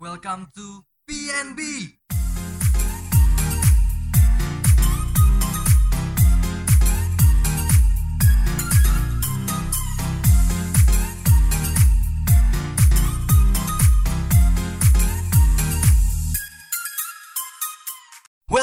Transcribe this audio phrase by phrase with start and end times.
[0.00, 1.99] Welcome to PNB.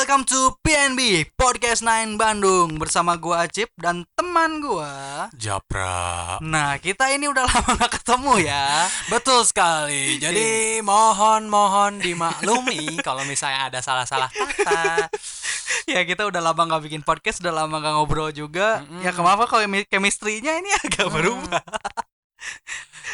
[0.07, 5.27] Welcome to PNB Podcast 9 Bandung bersama gua Acip dan teman gua.
[5.35, 6.39] Japra.
[6.39, 8.87] Nah, kita ini udah lama gak ketemu ya.
[9.11, 10.15] Betul sekali.
[10.15, 15.11] Jadi mohon mohon dimaklumi kalau misalnya ada salah-salah kata.
[15.91, 18.87] ya kita udah lama gak bikin podcast, udah lama gak ngobrol juga.
[18.87, 19.03] Mm-mm.
[19.03, 21.67] Ya kenapa kalau chemistry-nya ini agak berubah.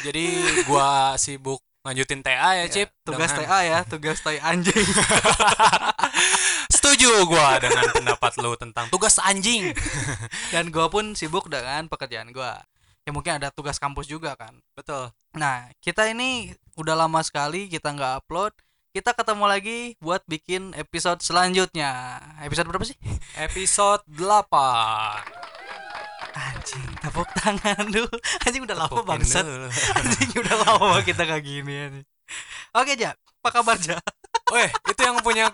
[0.06, 0.30] Jadi
[0.70, 2.90] gua sibuk lanjutin TA ya, Cip.
[3.04, 4.74] Tugas Dengan- TA ya, tugas tai anjing.
[6.74, 9.76] Setuju gua dengan pendapat lu tentang tugas anjing.
[10.56, 12.64] dan gua pun sibuk dengan pekerjaan gua.
[13.04, 14.56] Ya mungkin ada tugas kampus juga kan.
[14.80, 15.12] Betul.
[15.36, 18.56] Nah, kita ini udah lama sekali kita nggak upload.
[18.96, 22.22] Kita ketemu lagi buat bikin episode selanjutnya.
[22.40, 22.96] Episode berapa sih?
[23.36, 25.53] Episode 8.
[26.34, 28.10] Anjing, tepuk tangan dulu.
[28.46, 29.46] Anjing udah lama bangsat.
[30.02, 32.04] Anjing udah lama kita kayak gini nih.
[32.74, 33.14] Oke, Ja.
[33.44, 34.00] Apa kabar, Ja?
[34.56, 35.52] Weh, itu yang punya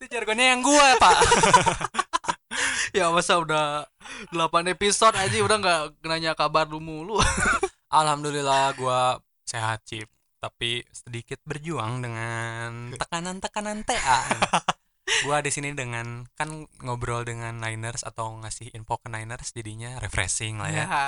[0.00, 1.18] itu jargonnya yang gua, Pak.
[2.90, 3.86] ya masa udah
[4.34, 5.80] 8 episode aja udah nggak
[6.10, 7.22] nanya kabar lu mulu.
[7.86, 10.10] Alhamdulillah gua sehat, Cip.
[10.40, 14.18] Tapi sedikit berjuang dengan tekanan-tekanan TA.
[15.26, 20.58] Gua di sini dengan kan ngobrol dengan Niners atau ngasih info ke Niners jadinya refreshing
[20.58, 20.84] lah ya.
[20.86, 21.04] ya,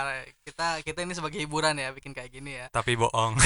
[0.47, 2.67] kita kita ini sebagai hiburan ya bikin kayak gini ya.
[2.70, 3.39] Tapi bohong.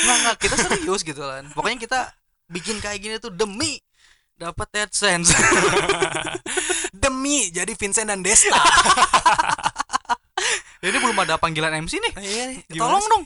[0.00, 1.44] Nggak, nggak, kita serius gitu kan.
[1.52, 2.00] Pokoknya kita
[2.48, 3.78] bikin kayak gini tuh demi
[4.40, 5.36] dapat AdSense.
[7.02, 8.56] Demi jadi Vincent dan Desta.
[10.80, 12.12] Ini belum ada panggilan MC nih.
[12.16, 12.44] Iya,
[12.80, 13.24] Tolong dong.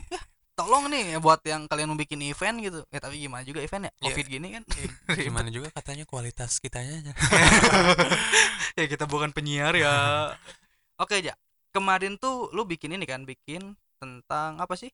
[0.55, 2.79] Tolong nih ya, buat yang kalian mau bikin event gitu.
[2.87, 3.91] Ya tapi gimana juga event ya?
[3.91, 4.03] Iya.
[4.07, 4.63] Covid gini kan.
[5.27, 7.11] Gimana juga katanya kualitas kitanya.
[8.79, 10.31] ya kita bukan penyiar ya.
[10.95, 11.35] Oke aja.
[11.75, 14.87] Kemarin tuh lu bikin ini kan, bikin tentang apa sih?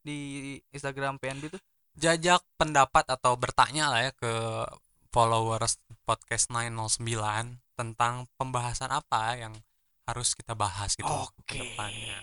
[0.00, 1.60] Di Instagram PNB tuh.
[1.92, 4.32] Jajak pendapat atau bertanya lah ya ke
[5.12, 5.76] followers
[6.08, 9.52] podcast 909 tentang pembahasan apa yang
[10.08, 11.44] harus kita bahas gitu Oke.
[11.44, 12.16] ke depannya.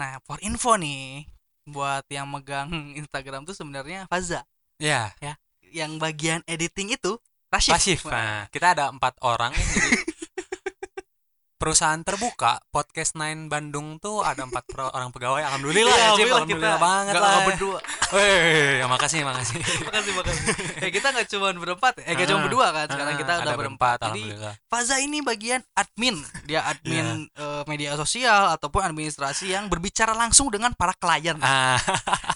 [0.00, 1.28] Nah, for info nih
[1.70, 2.68] buat yang megang
[3.00, 4.42] Instagram tuh sebenarnya Faza.
[4.76, 5.14] Ya,
[5.70, 7.16] Yang bagian editing itu
[7.50, 7.74] Rashid.
[7.74, 8.06] pasif.
[8.06, 9.90] Nah, kita ada empat orang ya, jadi
[11.60, 15.44] perusahaan terbuka podcast 9 Bandung tuh ada empat pro- orang pegawai.
[15.44, 16.26] Alhamdulillah Iya, ya, Cip.
[16.32, 17.30] alhamdulillah kita banget nggak- lah.
[17.30, 17.78] nggak berdua.
[18.16, 19.60] Weh, ya makasih, makasih.
[19.86, 20.44] makasih makasih.
[20.80, 22.04] Ya kita nggak cuma berempat, ya.
[22.08, 22.86] eh nggak cuma Ah, berdua kan.
[22.88, 23.96] Sekarang Ah, kita udah ada berempat.
[24.02, 24.22] Jadi.
[24.66, 26.16] Faza ini bagian admin.
[26.42, 31.36] Dia admin eh, media sosial ataupun administrasi yang berbicara langsung dengan para klien.
[31.38, 31.76] Ah,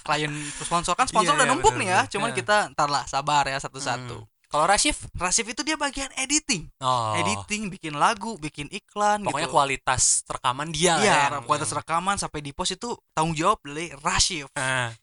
[0.04, 0.30] Klien
[0.60, 1.98] sponsor kan sponsor Iya, udah iya, numpuk bener, nih ya.
[1.98, 2.12] bener.
[2.12, 2.36] Cuman Iya.
[2.36, 4.20] kita ntar lah sabar ya satu-satu.
[4.20, 4.33] hmm.
[4.54, 5.10] Kalau Rashif?
[5.18, 6.70] Rasif itu dia bagian editing.
[6.78, 7.18] Oh.
[7.18, 9.56] Editing, bikin lagu, bikin iklan Pokoknya gitu.
[9.58, 14.46] kualitas rekaman dia Iya, yang- kualitas rekaman sampai di post itu tanggung jawab dari Rashif.
[14.54, 14.94] Ah.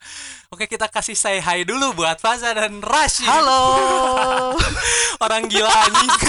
[0.48, 4.56] Oke kita kasih say hi dulu buat Faza dan Rashid Halo.
[5.28, 6.12] Orang gila anjing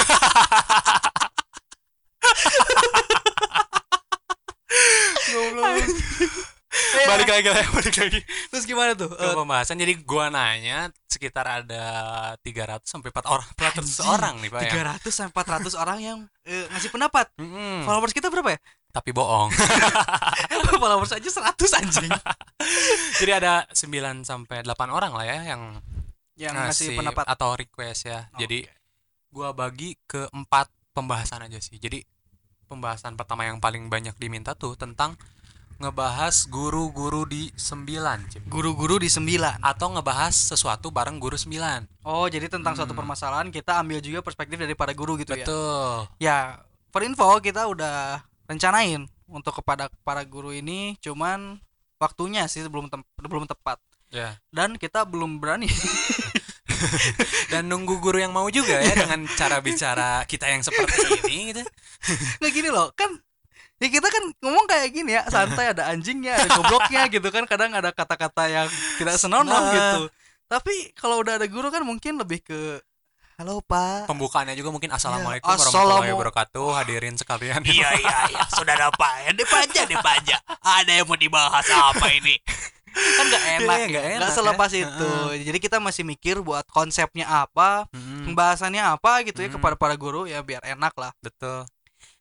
[7.04, 9.12] Balik lagi lah, balik lagi Terus gimana tuh?
[9.12, 11.84] ke Eh, pembahasan Jadi gua nanya sekitar ada
[12.40, 16.18] 300 sampai 4 orang 400 anjing, orang nih Pak ya 300 sampai 400 orang yang
[16.42, 17.28] eh, ngasih pendapat.
[17.36, 17.84] Mm-mm.
[17.84, 18.58] Followers kita berapa ya?
[18.88, 19.52] Tapi bohong
[20.82, 22.12] Followers aja 100 anjing.
[23.20, 25.62] Jadi ada 9 sampai 8 orang lah ya Yang
[26.40, 27.24] yang ngasih pendapat.
[27.28, 28.32] atau request ya.
[28.40, 28.64] Jadi
[29.28, 31.76] gua bagi ke empat pembahasan aja sih.
[31.76, 32.00] Jadi
[32.66, 35.12] pembahasan pertama yang paling banyak diminta tuh tentang
[35.82, 37.82] ngebahas guru-guru di 9,
[38.30, 38.46] Cip.
[38.46, 39.58] Guru-guru di 9.
[39.58, 41.90] Atau ngebahas sesuatu bareng guru 9.
[42.02, 43.02] Oh, jadi tentang suatu Hmm.
[43.02, 45.42] permasalahan kita ambil juga perspektif dari para guru gitu ya.
[45.42, 46.06] Betul.
[46.16, 46.38] Ya,
[46.88, 51.58] for info kita udah rencanain untuk kepada para guru ini cuman
[51.96, 53.78] waktunya sih belum tem- belum tepat
[54.08, 54.36] Ya.
[54.50, 55.66] dan kita belum berani.
[57.46, 61.62] Dan nunggu guru yang mau juga ya dengan cara bicara kita yang seperti ini gitu.
[62.40, 63.14] Nggak gini loh, kan
[63.82, 67.74] ya kita kan ngomong kayak gini ya, santai ada anjingnya, ada gobloknya gitu kan, kadang
[67.74, 69.74] ada kata-kata yang tidak senonoh Nah.
[69.74, 70.02] gitu.
[70.46, 72.78] Tapi kalau udah ada guru kan mungkin lebih ke
[73.34, 74.06] halo Pak.
[74.06, 77.58] Pembukaannya juga mungkin assalamualaikum Ya, warahmatullahi wabarakatuh hadirin sekalian.
[77.64, 80.36] Iya iya iya, saudara Pak, ya dipanja dipanja.
[80.60, 82.38] Ada yang mau dibahas apa ini?
[82.92, 84.84] kan nggak enak, Iya, ya, nggak nggak enak selepas ya.
[84.84, 85.10] itu.
[85.48, 87.88] Jadi kita masih mikir buat konsepnya apa,
[88.22, 89.56] pembahasannya apa gitu ya Hmm.
[89.56, 91.10] kepada para guru ya biar enak lah.
[91.18, 91.64] betul.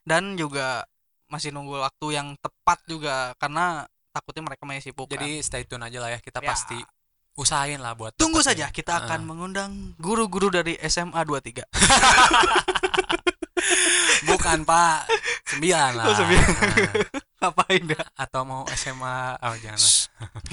[0.01, 0.87] Dan juga
[1.31, 5.07] masih nunggu waktu yang tepat juga karena takutnya mereka masih sibuk.
[5.07, 5.15] kan.
[5.15, 6.19] Jadi stay tune aja lah ya.
[6.19, 6.51] Kita Ya.
[6.51, 6.75] pasti
[7.33, 9.25] usahain lah buat Tunggu saja kita akan Ah.
[9.25, 11.63] mengundang guru-guru dari SMA 23.
[14.21, 15.07] bukan pak
[15.47, 16.47] sembilan lah Oh, sembilan.
[16.51, 16.75] Ah.
[17.41, 18.03] Ngapain ya?
[18.15, 19.95] atau mau SMA oh jangan lah.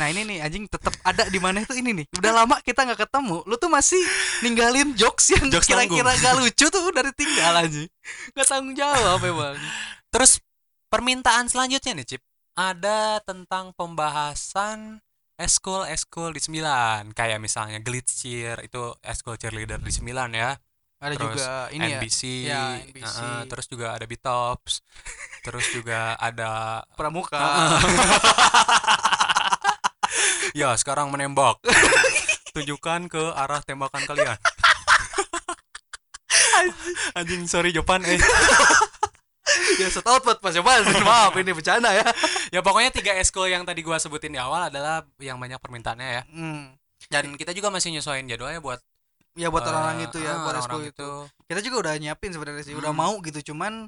[0.00, 2.06] Nah, ini nih anjing tetap ada di mana itu ini nih.
[2.16, 3.44] Udah lama kita nggak ketemu.
[3.44, 4.00] Lu tuh masih
[4.40, 7.84] ninggalin jokes yang kira-kira gak lucu tuh dari tinggal anjing.
[8.32, 9.60] Gak tanggung jawab emang.
[10.08, 10.40] terus
[10.88, 14.98] permintaan selanjutnya nih Cip ada tentang pembahasan
[15.36, 16.58] eskul eskul di 9
[17.12, 20.02] kayak misalnya Glitz Cheer itu eskul cheerleader di 9
[20.34, 20.58] ya
[20.98, 21.94] Ada Terus juga ini ya.
[21.94, 23.06] NBC, Ya, NBC.
[23.06, 24.82] uh-uh, terus juga ada Bitops,
[25.46, 27.38] terus juga ada Pramuka.
[30.50, 31.62] ya sekarang menembak.
[32.50, 34.34] Tunjukkan ke arah tembakan kalian.
[37.14, 38.18] Anjing sorry Jopan eh.
[39.78, 40.82] ya setaut buat Mas Jopan.
[41.08, 42.04] Maaf ini bercanda ya.
[42.50, 46.22] Ya pokoknya tiga eskul yang tadi gua sebutin di awal adalah yang banyak permintaannya ya.
[46.28, 46.74] Hmm.
[47.08, 48.82] Dan kita juga masih nyesuaiin jadwalnya buat
[49.38, 51.10] Ya buat eh, orang-orang itu ya, ah, buat eskul itu.
[51.46, 53.06] Kita juga udah nyiapin sebenarnya sih, udah Hmm.
[53.06, 53.86] mau gitu cuman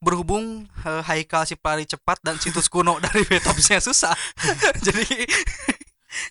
[0.00, 4.16] berhubung eh, Haikal si pelari cepat dan situs kuno dari Betopsnya susah.
[4.86, 5.28] jadi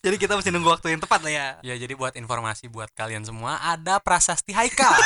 [0.01, 1.47] jadi kita mesti nunggu waktu yang tepat lah ya.
[1.61, 4.97] Ya jadi buat informasi buat kalian semua ada prasasti Haikal.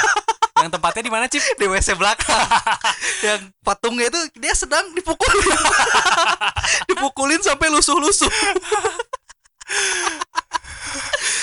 [0.56, 1.44] Yang tempatnya di mana Cip?
[1.60, 2.48] Di WC belakang.
[3.28, 5.44] yang patungnya itu dia sedang dipukulin.
[6.90, 8.32] dipukulin sampai lusuh-lusuh.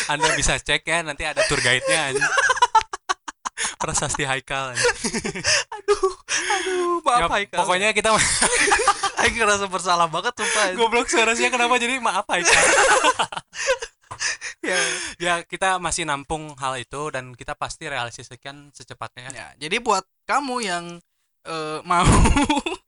[0.08, 2.16] Anda bisa cek ya nanti ada tour guide-nya.
[3.76, 4.72] Prasasti Haikal.
[4.72, 7.58] Aduh, aduh, maaf Ya, Haikal.
[7.66, 8.14] pokoknya kita
[9.22, 10.72] Aing ngerasa bersalah banget sumpah.
[10.78, 12.62] goblok suaranya kenapa jadi maaf Haikal.
[14.64, 14.78] ya.
[15.18, 19.28] ya kita masih nampung hal itu dan kita pasti realisasikan secepatnya.
[19.28, 20.84] ya, jadi buat kamu yang
[21.42, 22.06] eh, mau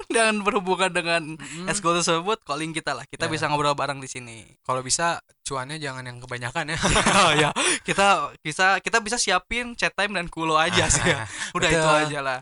[0.07, 1.23] dan berhubungan dengan
[1.67, 3.31] eskul tersebut calling kita lah kita Ya.
[3.31, 6.79] bisa ngobrol bareng di sini Kalau bisa cuannya jangan yang kebanyakan ya.
[7.21, 7.51] oh ya
[7.83, 12.03] kita bisa kita bisa siapin chat time dan kulo aja sih ya udah itu Betul.
[12.07, 12.39] aja lah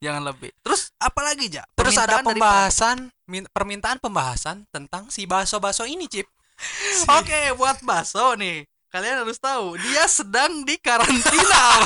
[0.00, 5.06] jangan lebih terus apa lagi ja Terus ada Permintaan dari- pembahasan min- permintaan pembahasan tentang
[5.06, 6.24] si baso-baso ini, Cip.
[7.18, 11.62] oke buat baso nih kalian harus tahu dia sedang di karantina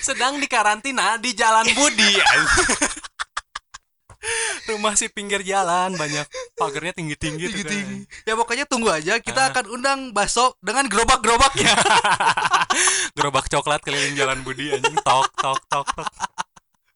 [0.00, 2.16] Sedang dikarantina di Jalan Budi.
[4.66, 6.24] Rumah si pinggir jalan banyak
[6.54, 7.68] pagarnya tinggi-tinggi tuh kan.
[7.68, 9.50] tinggi-tinggi ya pokoknya tunggu aja kita Ah.
[9.50, 11.72] akan undang baso dengan gerobak-gerobaknya
[13.12, 16.08] Gerobak coklat keliling Jalan Budi anjing tok tok tok tok.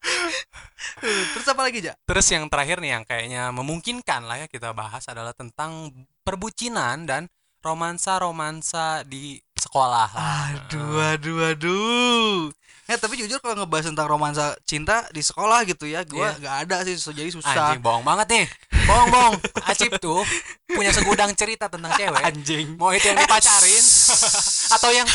[1.34, 5.04] terus apa lagi ja Terus yang terakhir nih yang kayaknya memungkinkan lah ya kita bahas
[5.08, 5.90] adalah tentang
[6.22, 7.22] perbucinan dan
[7.64, 10.08] romansa-romansa di sekolah.
[10.12, 10.52] lah.
[10.52, 12.52] Aduh, aduh, aduh.
[12.84, 16.40] Ya tapi jujur kalau ngebahas tentang romansa cinta di sekolah gitu ya, gua Iya.
[16.44, 17.72] nggak ada sih, jadi susah.
[17.72, 18.46] Anjing bohong banget nih.
[18.84, 19.34] Bohong bohong.
[19.64, 20.20] Acip tuh
[20.68, 22.20] punya segudang cerita tentang cewek.
[22.20, 22.76] Anjing.
[22.76, 23.84] Mau itu yang dipacarin
[24.76, 25.08] atau yang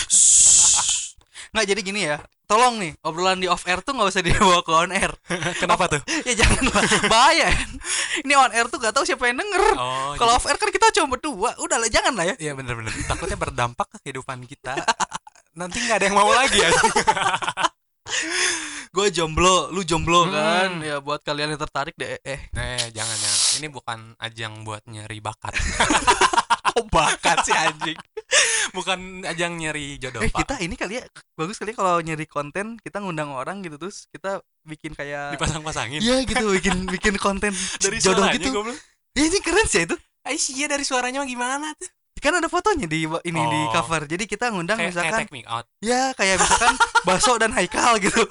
[1.53, 2.17] Nggak jadi gini ya.
[2.49, 5.13] Tolong nih, obrolan di off air tuh nggak usah dibawa ke on air.
[5.61, 6.01] kenapa tuh?
[6.27, 7.53] ya jangan lah, bahaya.
[8.25, 9.77] Ini on air tuh gak tahu siapa yang denger.
[9.77, 12.35] Oh, Kalau off air kan kita cuma berdua, udah lah jangan lah ya.
[12.41, 14.81] Iya bener-bener Takutnya berdampak ke kehidupan kita
[15.59, 16.69] Nanti nggak ada yang mau lagi ya
[18.89, 20.33] Gue jomblo, lu jomblo Hmm.
[20.33, 20.71] kan.
[20.81, 22.17] Ya buat kalian yang tertarik deh.
[22.19, 25.53] Eh, Eh jangan ya Ini bukan ajang buat nyari bakat
[26.69, 27.97] kok bakat sih anjing.
[28.69, 32.77] Bukan ajang nyari jodoh Eh pak kita ini kali ya bagus kali kalau nyari konten
[32.77, 37.49] kita ngundang orang gitu terus kita bikin kayak Dipasang-pasangin Iya gitu bikin bikin konten
[37.83, 38.53] Dari jodoh gitu.
[39.13, 39.97] Ya ini keren sih itu.
[40.21, 41.89] Ais, iya dari suaranya gimana tuh
[42.19, 43.71] Kan ada fotonya di ini di Oh.
[43.71, 44.03] cover.
[44.03, 46.75] Jadi kita ngundang Kayak, kayak misalkan take me out ya kayak misalkan
[47.07, 48.23] Baso dan Haikal gitu.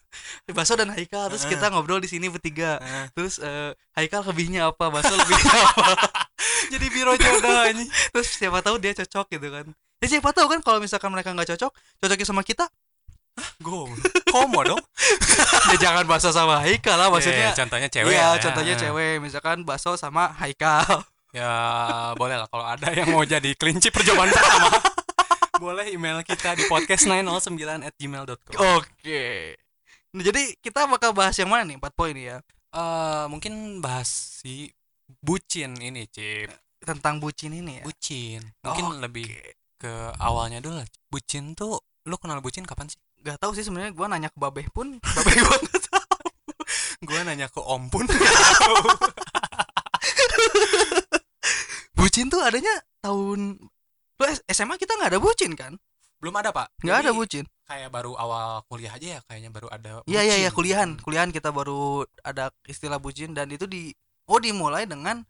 [0.52, 1.54] Baso dan Haikal terus Heeh.
[1.54, 2.76] kita ngobrol di sini bertiga.
[2.78, 5.94] Eh, Terus eh, Haikal lebihnya apa, Baso lebihnya apa.
[6.68, 9.66] Jadi biro jodoh ini Terus siapa tahu dia cocok gitu kan.
[9.98, 11.70] Ya siapa tahu kan kalau misalkan mereka nggak cocok,
[12.02, 12.66] cocoknya sama kita,
[13.58, 13.88] Gue
[14.28, 14.82] Komo dong
[15.70, 17.48] ya jangan Baso sama Haikal lah maksudnya.
[17.48, 18.42] Ya, Contohnya cewek Iya, lah ya.
[18.42, 21.06] contohnya cewek, misalkan Baso sama Haikal.
[21.32, 21.52] Ya
[22.14, 24.68] boleh lah kalau ada yang mau jadi kelinci percobaan pertama
[25.62, 27.48] Boleh email kita di podcast909
[27.82, 29.56] at gmail.com Oke.
[30.12, 31.78] Nah, jadi kita bakal bahas yang mana nih?
[31.78, 32.36] Empat poin ya.
[32.68, 34.08] Eh mungkin bahas
[34.38, 34.68] si
[35.18, 37.82] bucin ini cip Tentang bucin ini ya.
[37.82, 38.98] bucin mungkin Oke.
[39.00, 39.28] lebih
[39.76, 43.94] ke awalnya dulu lah bucin tuh lu kenal bucin kapan sih Gak tahu sih sebenarnya
[43.94, 46.16] gua nanya ke Babeh pun, Babeh gua nggak tahu.
[47.02, 48.02] gue nanya ke om pun
[52.02, 53.62] Bucin tuh adanya tahun
[54.12, 55.78] lu SMA kita nggak ada bucin kan?
[56.18, 57.44] belum ada pak Nggak ada bucin.
[57.64, 60.56] kayak baru awal kuliah aja ya kayaknya baru ada Iya iya iya bucin.
[60.56, 61.80] kuliahan, kuliahan kita baru
[62.20, 63.90] ada istilah bucin dan itu di
[64.26, 65.22] oh dimulai dengan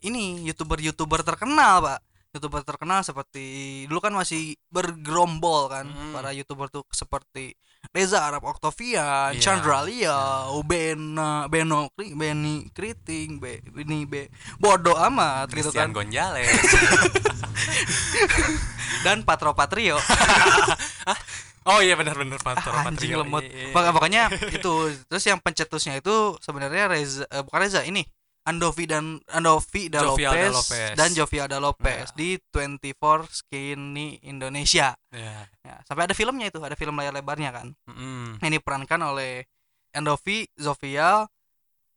[0.00, 2.00] ini youtuber-youtuber terkenal pak
[2.30, 3.44] youtuber terkenal seperti
[3.84, 6.12] dulu kan masih bergerombol kan Hmm.
[6.14, 7.52] para youtuber tuh seperti
[7.90, 10.14] Reza Arab Octavian, Iya, Chandra Lia,
[10.46, 10.62] iya.
[10.62, 15.90] Bena, Beno, Kri- Beni Kriting, Be, ini Be, bodoh amat gitu kan.
[15.90, 16.46] Gonzalez
[19.02, 19.98] Dan Patro Patrio.
[21.68, 23.20] oh iya benar-benar Patro Ah, anjing Patrio.
[23.20, 23.42] lemot.
[23.42, 23.72] Iya.
[23.72, 24.72] Pok- Pokoknya itu
[25.04, 28.06] terus yang pencetusnya itu sebenarnya Reza eh, bukan Reza ini
[28.40, 30.94] Andovi dan Andovi da Jovi Alda Lopez, Lopez.
[30.96, 32.16] dan Jovi Alda Lopez Nah.
[32.16, 34.96] di 24 Skinny Indonesia.
[35.12, 35.44] Iya.
[35.60, 37.68] Ya, sampai ada filmnya itu, ada film layar lebarnya kan.
[37.86, 38.40] Mm-mm.
[38.40, 39.44] Ini diperankan oleh
[39.92, 41.28] Andovi, Zofia,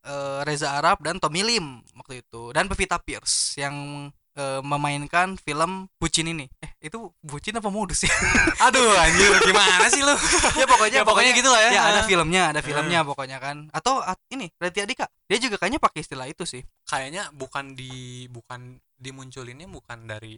[0.04, 5.88] eh, Reza Arab dan Tommy Lim waktu itu dan Pevita Pierce yang eh, memainkan film
[5.96, 6.46] Bucin ini.
[6.60, 8.12] Eh, itu Bucin apa modus ya?
[8.66, 10.14] aduh anjir gimana sih lu
[10.60, 11.72] ya pokoknya Ya, pokoknya gitu lah ya.
[11.72, 12.06] ya ada Ah.
[12.06, 16.26] filmnya ada filmnya pokoknya kan atau at- ini Raditya Dika dia juga kayaknya pakai istilah
[16.26, 17.92] itu sih kayaknya bukan di
[18.28, 20.36] bukan dimunculinnya bukan dari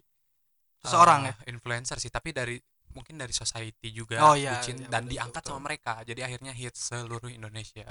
[0.79, 2.61] Seseorang eh, influencer sih tapi dari
[2.93, 5.51] mungkin dari society juga Oh, iya, bucin iya, dan betul, diangkat betul.
[5.51, 7.89] sama mereka jadi akhirnya hits seluruh Indonesia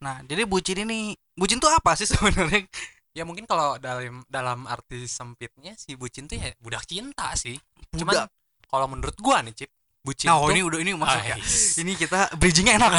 [0.00, 2.64] nah jadi bucin ini bucin tuh apa sih sebenarnya
[3.10, 7.58] ya mungkin kalau dalam dalam arti sempitnya si bucin tuh ya budak cinta sih.
[7.94, 8.28] Cuman Budak.
[8.66, 11.36] kalau menurut gua nih cip bucin nah tuh ini udah ini masuk ya.
[11.76, 12.92] Ini kita bridgingnya enak.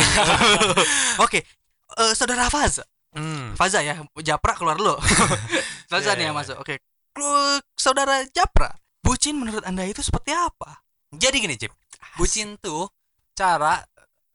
[1.25, 1.39] Oke
[1.97, 3.51] eh, saudara Faza Hmm.
[3.59, 4.95] Faza ya Japra keluar dulu.
[5.91, 6.63] Faza Iya, nih yang masuk.
[6.63, 6.79] Oke.
[7.19, 8.71] Lu- saudara Japra
[9.03, 10.79] bucin menurut anda itu seperti apa?
[11.11, 11.75] Jadi gini cip.
[12.15, 12.87] Bucin tuh
[13.35, 13.83] cara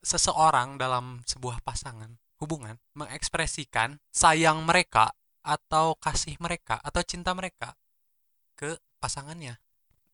[0.04, 5.08] seseorang dalam sebuah pasangan hubungan mengekspresikan sayang mereka
[5.46, 7.78] atau kasih mereka atau cinta mereka
[8.58, 9.54] ke pasangannya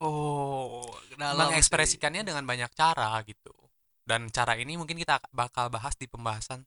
[0.04, 0.84] oh
[1.16, 3.54] dalam mengekspresikannya dengan banyak cara gitu
[4.04, 6.66] dan cara ini mungkin kita bakal bahas di pembahasan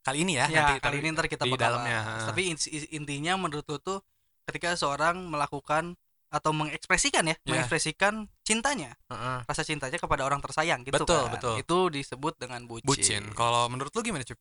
[0.00, 2.22] kali ini ya, ya nanti kali ini ntar kita di bakal dalamnya bahas.
[2.24, 2.28] ha.
[2.32, 4.00] tapi in- intinya menurut lu tuh
[4.48, 5.94] ketika seorang melakukan
[6.30, 7.52] atau mengekspresikan ya Ya.
[7.52, 9.38] mengekspresikan cintanya Heeh.
[9.44, 11.54] rasa cintanya kepada orang tersayang gitu Betul, kan betul.
[11.60, 14.38] itu disebut dengan bucin, bucin kalau menurut lu gimana cuy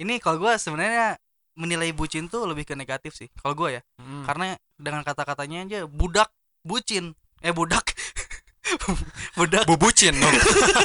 [0.00, 1.20] ini kalau gue sebenarnya
[1.58, 3.82] menilai bucin tuh lebih ke negatif sih kalau gue ya.
[3.98, 4.24] Hmm.
[4.24, 6.30] karena dengan kata-katanya aja budak
[6.62, 7.12] bucin.
[7.40, 7.84] Eh budak.
[9.34, 9.66] Budak.
[9.66, 10.30] Bubucin dong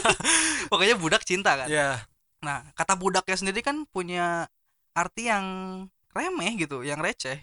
[0.73, 1.67] pokoknya budak cinta kan.
[1.69, 2.01] Ya
[2.41, 4.49] nah kata budaknya sendiri kan punya
[4.93, 5.45] arti yang
[6.13, 7.37] remeh gitu yang receh.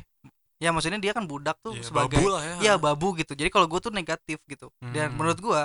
[0.58, 2.54] Ya maksudnya dia kan budak tuh ya, sebagai babu lah ya.
[2.58, 3.34] ya babu gitu.
[3.38, 4.70] Jadi kalau gue tuh negatif gitu.
[4.82, 5.18] Dan Hmm.
[5.20, 5.60] menurut gue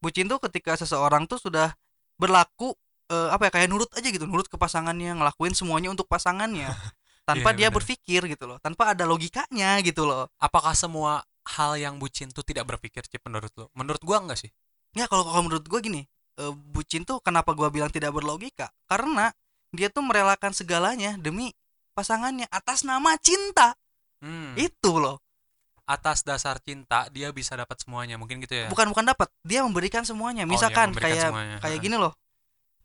[0.00, 1.72] bucin tuh ketika seseorang tuh sudah
[2.16, 2.72] berlaku
[3.08, 6.68] eh, apa ya kayak nurut aja gitu nurut ke pasangannya ngelakuin semuanya untuk pasangannya.
[7.26, 7.76] Tanpa Iya, dia benar.
[7.82, 10.30] berpikir gitu loh tanpa ada logikanya gitu loh.
[10.38, 11.26] Apakah semua
[11.58, 14.50] hal yang bucin tuh tidak berpikir cip menurut lu menurut gua enggak sih.
[14.94, 16.06] Ya kalau kalau menurut gue gini
[16.38, 18.70] eh, bucin tuh kenapa gue bilang tidak berlogika?
[18.86, 19.34] Karena
[19.74, 21.50] dia tuh merelakan segalanya demi
[21.98, 23.74] pasangannya atas nama cinta.
[24.22, 24.54] Hmm.
[24.54, 25.18] itu loh.
[25.82, 28.66] Atas dasar cinta dia bisa dapat semuanya mungkin gitu ya?
[28.70, 30.46] Bukan bukan dapat dia memberikan semuanya.
[30.46, 31.56] Oh, misalkan memberikan kayak semuanya.
[31.58, 32.14] kayak gini loh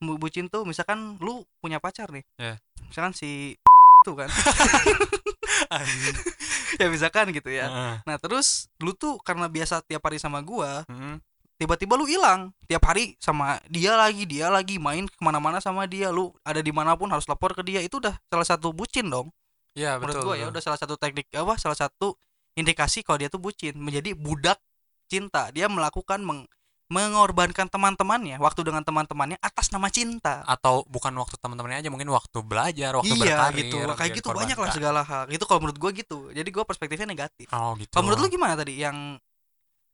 [0.02, 2.58] bucin tuh misalkan lu punya pacar nih Ya.
[2.84, 3.54] misalkan si
[4.06, 4.30] tuh kan.
[6.80, 7.68] Ya misalkan gitu ya.
[7.68, 7.96] Heeh.
[8.04, 11.20] nah terus lu tuh karena biasa tiap hari sama gua Mm-mm.
[11.56, 12.50] tiba-tiba lu hilang.
[12.66, 16.10] Tiap hari sama dia lagi dia lagi main ke mana-mana sama dia.
[16.10, 17.80] Lu ada di mana pun harus lapor ke dia.
[17.80, 19.30] Itu udah salah satu bucin dong.
[19.72, 22.18] Ya menurut betul gua ya udah salah satu teknik apa salah satu
[22.54, 23.78] indikasi kalau dia tuh bucin.
[23.78, 24.58] Menjadi budak
[25.06, 25.52] cinta.
[25.52, 26.48] Dia melakukan meng-
[26.92, 30.44] mengorbankan teman-temannya waktu dengan teman-temannya atas nama cinta.
[30.44, 33.78] Atau bukan waktu teman-temannya aja mungkin waktu belajar waktu iya berkarir gitu.
[33.96, 35.24] kayak gitu banyak lah segala hal.
[35.32, 36.28] Itu kalau menurut gua gitu.
[36.36, 37.48] Jadi gua perspektifnya negatif.
[37.56, 37.96] Oh gitu.
[37.96, 38.76] Kalau menurut lu gimana tadi?
[38.76, 39.24] Yang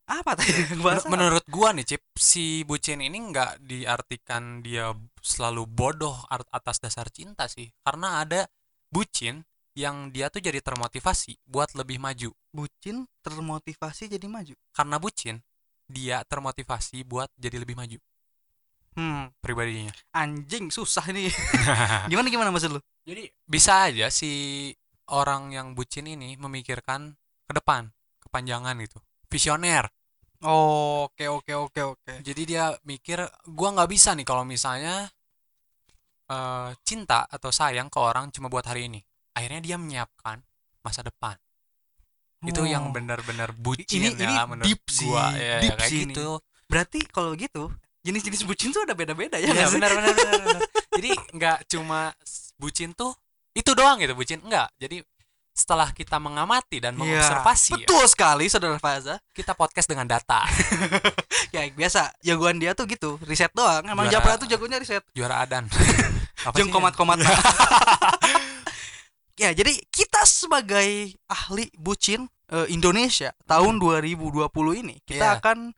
[0.08, 6.18] apa tadi Men- menurut gua nih Cip si bucin ini nggak diartikan dia selalu bodoh
[6.32, 7.70] atas dasar cinta sih.
[7.86, 8.50] Karena ada
[8.90, 9.46] bucin
[9.78, 12.34] yang dia tuh jadi termotivasi buat lebih maju.
[12.50, 14.58] Bucin termotivasi jadi maju?
[14.74, 15.38] Karena bucin
[15.88, 17.98] dia termotivasi buat jadi lebih maju.
[18.98, 19.30] Hmm.
[19.40, 19.94] Pribadinya.
[20.12, 21.30] Anjing susah nih
[22.12, 22.82] gimana gimana maksud lu?
[23.08, 24.74] Jadi bisa aja si
[25.14, 27.16] orang yang bucin ini memikirkan
[27.48, 27.88] ke depan
[28.20, 29.00] kepanjangan gitu.
[29.32, 29.88] Visioner.
[30.44, 32.14] Oke oke oke oke.
[32.26, 33.22] Jadi dia mikir
[33.54, 35.08] gua nggak bisa nih kalau misalnya
[36.28, 39.00] eh, cinta atau sayang ke orang cuma buat hari ini.
[39.38, 40.42] Akhirnya dia menyiapkan
[40.82, 41.38] masa depan
[42.44, 42.94] itu yang Oh.
[42.94, 46.14] benar-benar bucin Ini- ini ya menurut deep sih, gua ya, deep kayak sih ini.
[46.14, 46.30] gitu
[46.66, 49.76] berarti kalau gitu jenis-jenis bucin tuh ada beda-beda ya ya nggak sih?
[49.76, 50.62] benar benar benar, benar.
[50.94, 52.00] jadi nggak cuma
[52.56, 53.12] bucin tuh
[53.52, 55.02] itu doang gitu bucin enggak jadi
[55.52, 59.18] setelah kita mengamati dan Iya, mengobservasi ya, betul sekali saudara Faza.
[59.34, 60.46] kita podcast dengan data.
[61.48, 62.12] Ya biasa.
[62.20, 63.82] Jagoan dia tuh gitu riset doang.
[63.82, 65.00] Emang Japra tuh jagonya riset.
[65.16, 65.64] juara adan.
[66.60, 67.24] Jeng komat-komat
[69.38, 75.38] ya jadi kita sebagai ahli bucin eh, Indonesia tahun 2020 ini kita Iya.
[75.40, 75.72] akan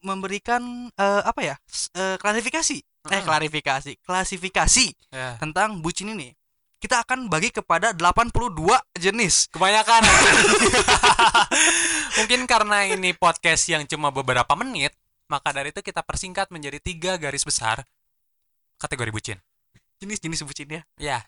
[0.00, 2.78] memberikan eh, apa ya s- eh, klarifikasi
[3.10, 5.36] eh klarifikasi klasifikasi Ya.
[5.36, 6.32] tentang bucin ini
[6.78, 10.02] kita akan bagi kepada 82 jenis Kebanyakan.
[12.18, 14.90] Mungkin karena ini podcast yang cuma beberapa menit,
[15.26, 17.82] maka dari itu kita persingkat menjadi tiga garis besar
[18.78, 19.38] kategori bucin.
[20.02, 21.22] jenis-jenis bucinnya Ya,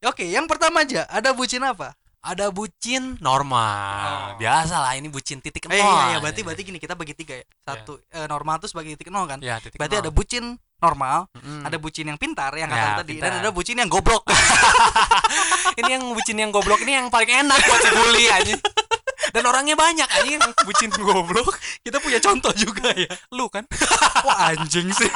[0.00, 4.34] oke yang pertama aja ada bucin apa ada bucin normal.
[4.34, 4.42] Oh.
[4.42, 5.78] Biasa lah ini bucin titik eh nol.
[5.78, 9.08] iya, iya berarti berarti gini kita bagi tiga ya satu eh, normal tuh sebagai titik
[9.08, 10.02] nol kan Ya, titik berarti nol.
[10.02, 10.44] ada bucin
[10.76, 11.62] normal Mm-mm.
[11.62, 13.40] ada bucin yang pintar yang Ya, kata tadi dan pintar.
[13.40, 14.26] ada bucin yang goblok
[15.78, 18.54] ini yang bucin yang goblok ini yang paling enak buat dibully aja.
[19.28, 21.54] Dan orangnya banyak aja yang bucin goblok.
[21.84, 23.62] kita punya contoh juga ya Lu kan?
[24.20, 25.10] wah anjing sih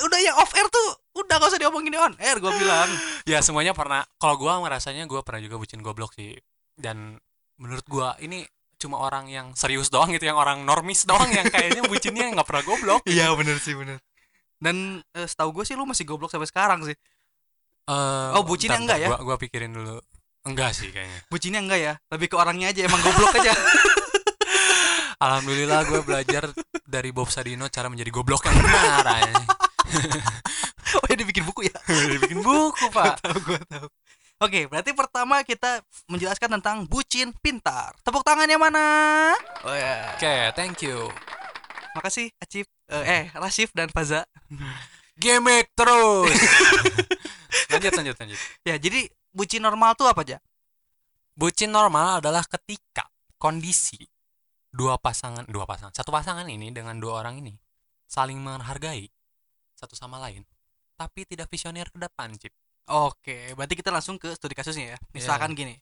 [0.00, 0.88] udah yang off air tuh
[1.26, 2.90] udah gak usah diomongin di on air gue bilang.
[3.30, 6.38] Ya semuanya pernah kalau gua ngerasanya gua pernah juga bucin goblok sih.
[6.78, 7.18] Dan
[7.58, 8.46] menurut gua ini
[8.78, 12.62] cuma orang yang serius doang gitu yang orang normis doang yang kayaknya bucinnya nggak pernah
[12.62, 13.02] goblok.
[13.04, 13.98] Iya bener sih bener.
[14.56, 16.94] Dan eh, setahu gue sih lu masih goblok sampai sekarang sih.
[17.86, 19.08] Eh, Oh, bucinnya enggak ya?
[19.10, 19.98] gua, gua pikirin dulu.
[20.46, 21.20] Enggak sih kayaknya.
[21.26, 21.92] Bucinnya enggak ya?
[22.14, 23.50] Lebih ke orangnya aja emang goblok aja.
[25.16, 26.44] Alhamdulillah gue belajar
[26.84, 29.02] dari Bob Sadino cara menjadi goblok yang benar.
[31.02, 31.76] oh ya dibikin buku ya?
[32.22, 33.18] Bikin buku pak.
[33.22, 33.86] tahu gue tahu.
[34.36, 37.96] Oke berarti pertama kita menjelaskan tentang bucin pintar.
[38.04, 38.86] Tepuk tangannya mana?
[39.64, 41.08] Oh ya oke thank you.
[41.96, 44.28] Makasih Acif eh, eh Rasif dan Faza.
[45.22, 46.36] Gemek terus.
[47.72, 48.38] Lanjut lanjut lanjut.
[48.68, 50.38] Ya jadi bucin normal tuh apa aja
[51.36, 53.04] Bucin normal adalah ketika
[53.36, 54.00] kondisi
[54.72, 57.52] dua pasangan, dua pasangan, satu pasangan ini dengan dua orang ini
[58.08, 59.12] saling menghargai
[59.76, 60.48] satu sama lain,
[60.96, 62.50] tapi tidak visioner ke depan, Cip.
[62.86, 64.98] Oke, berarti kita langsung ke studi kasusnya ya.
[65.12, 65.58] Misalkan Iya.
[65.58, 65.74] gini.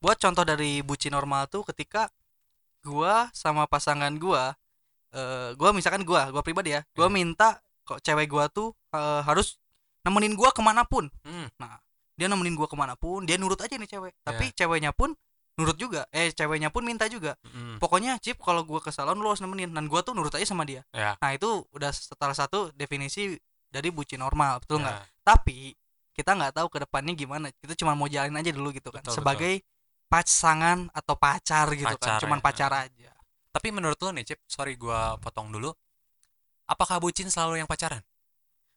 [0.00, 2.08] Buat contoh dari bucin normal tuh ketika
[2.80, 4.56] gua sama pasangan gua
[5.10, 7.14] eh gua misalkan gua, gua pribadi ya, gua Iya.
[7.14, 7.48] minta
[7.84, 9.58] kok cewek gua tuh eh, harus
[10.06, 11.10] nemenin gua ke mana pun.
[11.26, 11.50] Hmm.
[12.16, 14.12] Dia nemenin gua ke mana pun, dia nurut aja nih cewek.
[14.14, 14.24] Iya.
[14.26, 15.14] Tapi ceweknya pun
[15.58, 16.08] nurut juga.
[16.10, 17.36] Eh, ceweknya pun minta juga.
[17.44, 17.76] Mm.
[17.82, 20.64] Pokoknya Cip kalau gua ke salon lu harus nemenin dan gua tuh nurut aja sama
[20.64, 20.82] dia.
[20.96, 21.20] Ya.
[21.20, 23.36] Nah, itu udah salah satu definisi
[23.70, 24.92] dari bucin normal, betul nggak?
[24.92, 25.06] ya.
[25.22, 25.72] tapi
[26.10, 29.14] kita nggak tahu ke depannya gimana kita cuma mau jalin aja dulu gitu kan Betul,
[29.16, 29.62] sebagai
[30.04, 32.44] pasangan atau pacar gitu kan Pacar, cuman ya.
[32.44, 33.10] pacar aja
[33.48, 35.70] Tapi menurut lo nih, Cip, sorry gua potong dulu.
[36.64, 37.98] Apakah bucin selalu yang pacaran?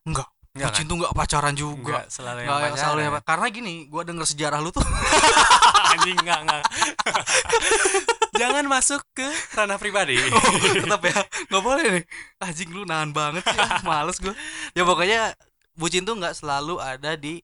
[0.02, 0.90] enggak Enggak bucin kan?
[0.90, 2.80] tuh nggak pacaran juga Enggak selalu yang Nggak pacaran.
[2.80, 4.86] selalu ya, karena gini gua denger sejarah lu tuh
[5.94, 6.64] Anjing enggak enggak.
[8.34, 10.18] Jangan masuk ke ranah pribadi.
[10.84, 11.18] tetap ya
[11.48, 12.04] nggak boleh nih
[12.40, 14.34] anjing lu nahan banget sih ah, males gua
[14.72, 15.22] ya pokoknya
[15.74, 17.42] bucin tuh nggak selalu ada di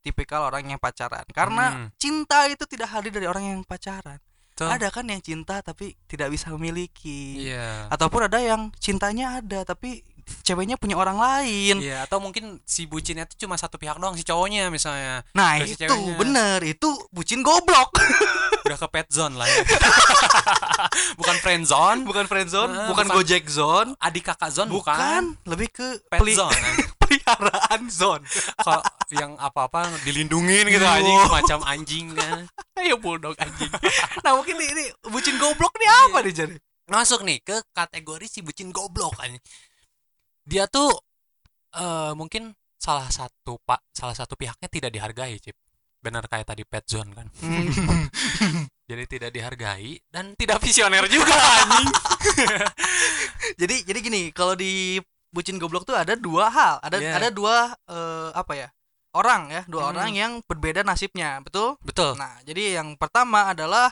[0.00, 1.88] tipikal orang yang pacaran karena Hmm.
[1.94, 4.18] cinta itu tidak hadir dari orang yang pacaran
[4.52, 4.66] Tuh.
[4.66, 7.86] ada kan yang cinta tapi tidak bisa memiliki Iya.
[7.88, 10.02] ataupun ada yang cintanya ada tapi
[10.42, 14.22] ceweknya punya orang lain Iya, atau mungkin si bucinnya itu cuma satu pihak doang si
[14.22, 15.22] cowoknya misalnya.
[15.30, 16.14] nah si itu ceweknya.
[16.16, 17.92] bener itu bucin goblok
[18.62, 19.58] Udah ke pet zone lah ya.
[21.18, 23.16] bukan friend zone, bukan friend zone Ah, bukan, bukan.
[23.18, 26.54] gojek zone adik kakak zone bukan, bukan, lebih ke pet peli- zone.
[27.02, 28.22] peliharaan zone
[28.56, 28.78] Kalau
[29.10, 30.96] yang apa-apa dilindungin gitu Iya.
[30.96, 32.46] anjing macam anjing kan.
[32.76, 33.68] ayo bulldog anjing
[34.22, 38.40] nah mungkin ini, ini bucin goblok nih apa nih jadi Masuk nih ke kategori si
[38.40, 39.40] bucin goblok anjing.
[40.42, 40.90] Dia tuh
[41.72, 45.54] eh mungkin salah satu pak salah satu pihaknya tidak dihargai, Cip.
[46.02, 47.26] Benar kayak tadi pet zone kan.
[48.90, 51.88] Jadi tidak dihargai dan tidak visioner juga anjing.
[53.60, 55.00] jadi jadi gini kalau di
[55.32, 57.16] bucin goblok tuh ada dua hal ada Iya.
[57.16, 58.68] ada dua eh, apa ya
[59.12, 59.90] orang ya dua Hmm.
[59.96, 62.16] orang yang berbeda nasibnya betul Betul.
[62.20, 63.88] Nah, jadi yang pertama adalah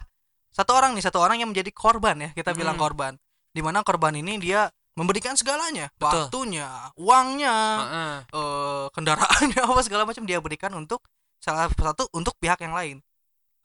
[0.51, 2.85] satu orang nih, satu orang yang menjadi korban ya, kita bilang Hmm.
[2.85, 3.13] korban.
[3.55, 4.67] Di mana korban ini dia
[4.98, 6.29] memberikan segalanya, Betul.
[6.29, 8.14] waktunya, uangnya, Heeh.
[8.35, 11.03] eh, kendaraannya apa segala macam dia berikan untuk
[11.40, 12.96] salah satu untuk pihak yang lain.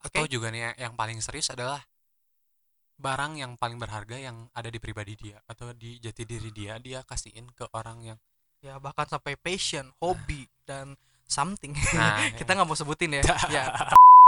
[0.05, 1.81] Atau juga nih yang paling serius adalah
[2.95, 7.03] barang yang paling berharga yang ada di pribadi dia atau di jati diri dia dia
[7.03, 8.19] kasihin ke orang yang
[8.65, 10.97] Ya bahkan sampai passion, hobi dan
[11.29, 11.77] something.
[11.93, 13.23] nah kita nggak mau sebutin ya.
[13.53, 13.69] ya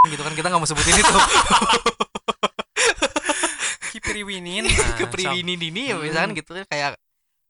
[0.06, 1.14] gitu kan kita nggak mau sebutin itu.
[4.08, 4.64] Kipiriwinin
[4.96, 6.02] ke priwini dini ya Hmm.
[6.02, 6.90] misalkan gitu kan kayak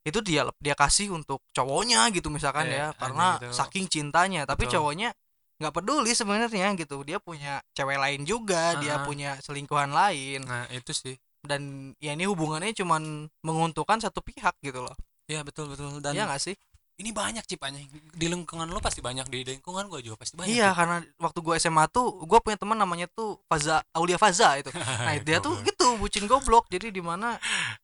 [0.02, 3.54] itu dia dia kasih untuk cowoknya gitu misalkan Iya, ya karena anjing itu.
[3.54, 4.80] saking cintanya tapi Betul.
[4.80, 5.10] cowoknya
[5.58, 9.04] nggak peduli sebenarnya gitu dia punya cewek lain juga dia Ah, ah.
[9.04, 11.60] punya selingkuhan lain nah itu sih dan
[11.98, 14.94] ya ini hubungannya cuman menguntungkan satu pihak gitu loh
[15.26, 16.54] Iya betul betul dan Iya nggak sih
[16.98, 20.50] ini banyak cip anjing di lingkungan lu pasti banyak di lingkungan gua juga pasti banyak
[20.50, 20.78] iya Cip.
[20.82, 24.74] karena waktu gue SMA tuh gue punya teman namanya tuh Faza Aulia Faza itu.
[24.74, 26.66] Nah dia tuh gitu bucin goblok.
[26.66, 27.38] Jadi di mana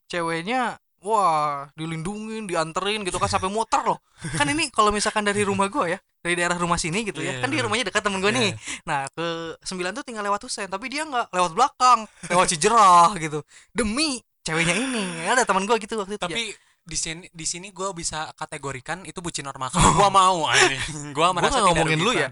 [0.07, 3.99] ceweknya wah dilindungin dianterin gitu kan sampai motor loh.
[4.35, 7.45] Kan ini kalau misalkan dari rumah gue ya dari daerah rumah sini gitu ya Iya,
[7.45, 7.69] kan bener.
[7.69, 8.41] rumahnya dekat temen gue Iya.
[8.41, 8.51] nih
[8.83, 9.27] nah ke
[9.61, 13.45] sembilan tuh tinggal lewat Husen tapi dia nggak lewat belakang lewat Cijerah gitu.
[13.71, 17.89] Demi ceweknya ini ada teman gue gitu waktu itu tapi di sini di sini gue
[17.97, 19.73] bisa kategorikan itu bucin normal.
[19.99, 20.81] Gue mau anjing.
[21.17, 22.29] Gue gue merasa tidak ngomongin lu ya?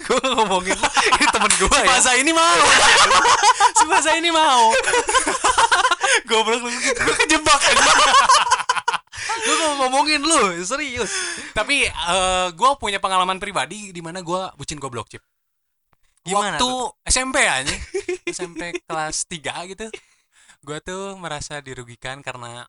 [0.08, 1.84] Gue ngomongin ini temen gue si ya?
[1.84, 2.64] Bahasa ini mau.
[3.76, 4.72] Si bahasa ini mau.
[6.24, 6.70] Goblok lu.
[6.72, 7.60] Gue kejebak.
[9.44, 11.12] Gue nggak ngomongin lu serius.
[11.52, 11.84] Tapi
[12.56, 15.20] gue punya pengalaman pribadi di mana gue bucin goblok cip.
[16.24, 16.70] Gimana waktu
[17.08, 17.76] SMP aja
[18.28, 19.86] SMP kelas 3 gitu.
[20.64, 22.64] Gue tuh merasa dirugikan karena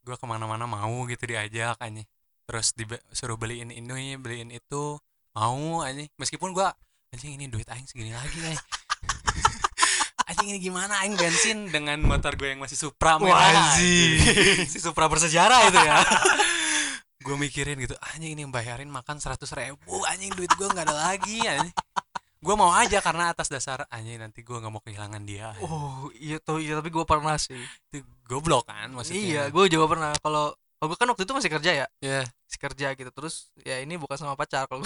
[0.00, 2.02] gue ke mana-mana mau gitu diajak aja
[2.48, 4.98] terus disuruh beliin ini beliin itu
[5.36, 6.68] mau aja meskipun gue
[7.14, 8.58] anjing ini duit aing segini lagi nih
[10.30, 11.02] anjing ini gimana?
[11.02, 15.98] Aing bensin dengan motor gue yang masih Supra merah si Supra bersejarah itu ya.
[17.20, 21.42] Gue mikirin gitu anjing ini bayarin makan seratus ribu anjing duit gue nggak ada lagi
[21.44, 21.74] anjing
[22.40, 25.52] gue mau aja karena atas dasar anjing nanti gue nggak mau kehilangan dia.
[25.60, 27.60] Oh iya tuh iya tapi gue pernah sih.
[27.92, 29.20] Itu goblok kan maksudnya.
[29.20, 30.10] Iya gue juga pernah.
[30.18, 31.86] Kalau kalau gue kan waktu itu masih kerja ya?
[32.00, 33.10] Ya masih kerja gitu.
[33.12, 34.80] Terus ya ini bukan sama pacar kalau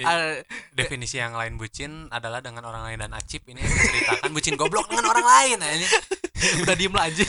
[0.00, 0.40] Iya.
[0.72, 5.12] Definisi yang lain bucin adalah dengan orang lain dan acip ini menceritakan bucin goblok dengan
[5.12, 5.92] orang lain anjing.
[6.64, 7.28] Udah diem lah anjing.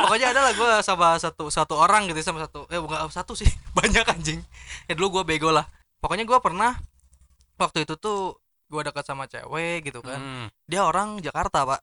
[0.00, 3.48] Pokoknya ada lah gue sama satu satu orang gitu sama satu eh bukan satu sih.
[3.76, 4.40] Banyak anjing.
[4.88, 5.68] Ya dulu gue bego lah.
[6.00, 6.76] Pokoknya gue pernah
[7.60, 8.38] waktu itu tuh
[8.68, 10.18] gue dekat sama cewek gitu kan.
[10.18, 11.82] Hmm, dia orang Jakarta pak.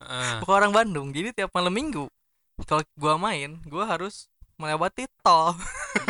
[0.00, 0.40] Eh.
[0.40, 1.08] bukan orang Bandung.
[1.12, 2.08] Jadi tiap malam minggu
[2.64, 4.28] kalau gue main gue harus
[4.60, 5.56] melewati tol.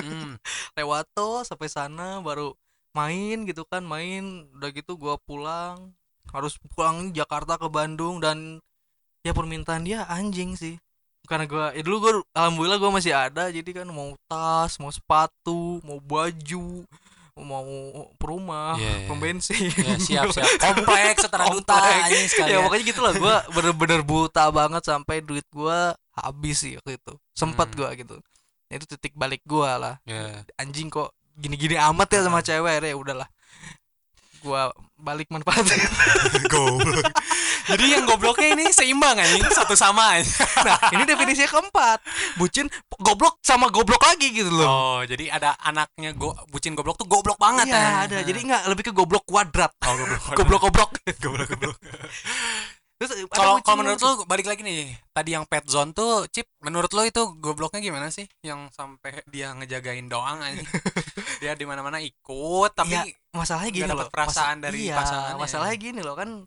[0.02, 0.34] Hmm.
[0.78, 2.58] lewat tol sampai sana baru
[2.90, 4.50] main gitu kan main.
[4.58, 5.94] Udah gitu gua pulang
[6.34, 8.18] harus pulang Jakarta ke Bandung.
[8.18, 8.58] Dan
[9.22, 10.82] ya permintaan dia anjing sih.
[11.30, 13.46] Karena gua ya dulu gua alhamdulillah gua masih ada.
[13.54, 16.82] Jadi kan mau tas mau sepatu mau baju
[17.40, 17.64] mau
[18.16, 19.06] perumah Iya, iya.
[19.08, 19.68] pom bensin.
[19.72, 20.46] Ya siap siap.
[20.64, 25.44] Kompleks setara duta anjing ya sekalian pokoknya gitu lah gua bener-bener buta banget sampai duit
[25.50, 27.12] gua habis sih waktu itu.
[27.32, 27.76] Sempat Hmm.
[27.80, 28.14] gua gitu.
[28.70, 29.94] Itu titik balik gua lah.
[30.04, 32.84] Ya anjing kok gini-gini amat ya sama cewek.
[32.84, 33.28] Ya udahlah.
[34.40, 35.76] Gua balik manfaatnya.
[36.52, 37.04] Goblok
[37.66, 39.42] jadi yang gobloknya ini seimbang anjing.
[39.50, 40.30] Satu sama anjing.
[40.62, 41.98] nah ini definisinya keempat.
[42.36, 44.64] Bucin goblok sama goblok lagi gitu loh.
[44.64, 47.96] Oh jadi ada anaknya go bucin goblok tuh goblok banget iya anjing.
[48.06, 48.18] ada.
[48.22, 49.72] Jadi nggak lebih ke goblok kuadrat.
[49.82, 50.90] Oh goblok goblok goblok.
[51.20, 51.76] Goblok goblok.
[53.00, 56.44] Terus ada kalau kalau menurut lu balik lagi nih tadi yang pet zone tuh chip
[56.60, 58.28] menurut lu itu gobloknya gimana sih?
[58.44, 60.68] Yang sampai dia ngejagain doang anjing.
[61.40, 64.12] Dia di mana mana ikut tapi Iya, masalahnya gini loh.
[64.12, 65.40] perasaan masa- dari iya, pasangannya.
[65.40, 66.12] masalahnya gini loh.
[66.12, 66.44] Kan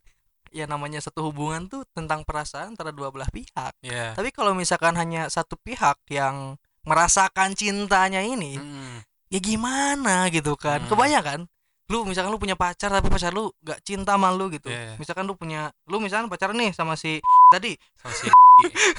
[0.53, 4.93] ya namanya satu hubungan tuh tentang perasaan antara dua belah pihak ya tapi kalau misalkan
[4.93, 8.97] hanya satu pihak yang merasakan cintanya ini Mm.
[9.27, 10.89] ya gimana gitu kan Hmm.
[10.89, 11.41] kebayang kan
[11.89, 14.95] lu misalkan lu punya pacar tapi pacar lu gak cinta sama lu gitu Iya.
[14.95, 17.17] misalkan lu punya lu misalkan pacaran nih sama si
[17.49, 18.25] tadi sama si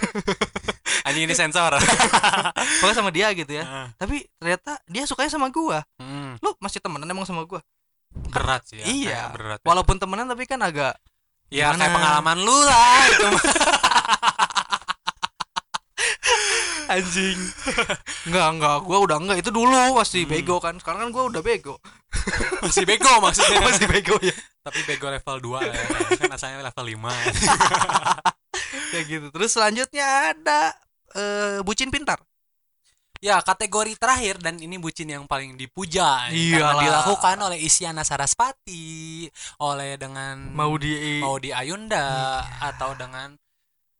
[1.06, 1.76] anjing ini sensor
[2.80, 3.86] pokoknya sama dia gitu ya Heeh.
[3.96, 6.40] tapi ternyata dia sukanya sama gua Mm.
[6.40, 7.60] lu masih temenan emang sama gua
[8.30, 9.20] berat sih ya Iya.
[9.30, 9.66] berat ya.
[9.66, 10.94] walaupun temenan tapi kan agak
[11.52, 11.80] ya gimana?
[11.80, 13.28] kayak pengalaman lu lah itu
[16.85, 17.40] anjing.
[18.28, 20.33] Enggak enggak gua udah enggak itu dulu masih Hmm.
[20.37, 20.76] bego kan.
[20.76, 21.80] Sekarang kan gua udah bego.
[22.64, 23.59] Masih bego maksudnya.
[23.64, 25.74] Masih bego ya tapi bego level 2 ya.
[26.16, 27.11] Kan asalnya level 5
[28.92, 29.26] kayak gitu.
[29.33, 30.61] Terus selanjutnya ada
[31.14, 32.20] eh bucin pintar
[33.24, 36.82] Ya kategori terakhir dan ini bucin yang paling dipuja ya, karena Iyalah.
[36.84, 39.24] dilakukan oleh Isyana Saraspati,
[39.64, 43.32] oleh dengan mau di Maudi Ayunda atau dengan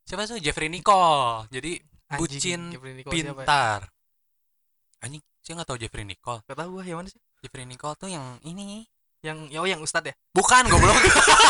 [0.05, 1.49] siapa tuh Jeffrey Nicole.
[1.49, 1.81] Jadi
[2.13, 3.49] Anjing, bucin Nicole siapa ya?
[3.49, 3.81] pintar.
[5.01, 6.45] Anjing, saya nggak tahu Jeffrey Nicole.
[6.45, 8.85] Gak tau gua yang mana sih Jeffrey Nicole tuh yang ini.
[9.25, 11.01] yang oh yang ustad ya Bukan goblok.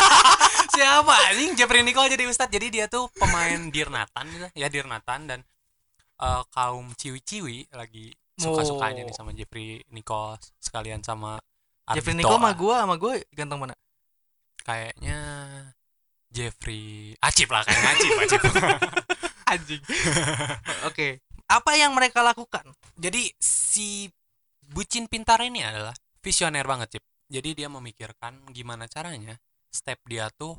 [0.79, 2.55] siapa anjing Jeffrey Nicole jadi ustadz.
[2.55, 4.47] Jadi dia tuh pemain Dirnatan gitu.
[4.55, 5.39] Ya Dirnatan dan
[6.15, 9.07] eh, kaum ciwi-ciwi lagi suka-sukanya Oh.
[9.07, 11.39] nih sama Jeffrey Nicole sekalian sama
[11.91, 12.19] Jeffrey Ardhito.
[12.19, 13.75] Nicole sama gua sama gua ganteng mana?
[14.65, 15.19] Kayaknya
[16.27, 18.41] Jeffrey Acip lah kayaknya Acip Acip
[19.51, 19.81] anjing.
[20.89, 22.65] Oke apa yang mereka lakukan?
[22.97, 24.09] Jadi si
[24.65, 27.05] bucin pintar ini adalah visioner banget Cip.
[27.29, 29.37] Jadi dia memikirkan gimana caranya
[29.69, 30.57] step dia tuh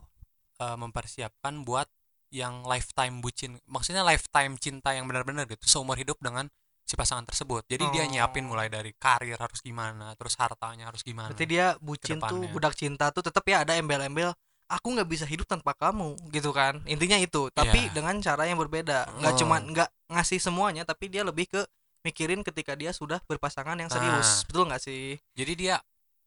[0.62, 1.90] eh, mempersiapkan buat
[2.29, 6.51] yang lifetime bucin maksudnya lifetime cinta yang benar-benar gitu seumur hidup dengan
[6.83, 8.55] si pasangan tersebut jadi dia nyiapin Oh.
[8.55, 13.11] mulai dari karir harus gimana terus hartanya harus gimana berarti dia bucin tuh budak cinta
[13.11, 14.31] tuh tetap ya ada embel-embel
[14.67, 17.95] aku nggak bisa hidup tanpa kamu gitu kan intinya itu tapi Iya.
[17.95, 19.39] dengan cara yang berbeda nggak Oh.
[19.39, 21.62] cuman nggak ngasih semuanya tapi dia lebih ke
[22.03, 24.47] mikirin ketika dia sudah berpasangan yang serius Nah.
[24.47, 25.77] betul nggak sih jadi dia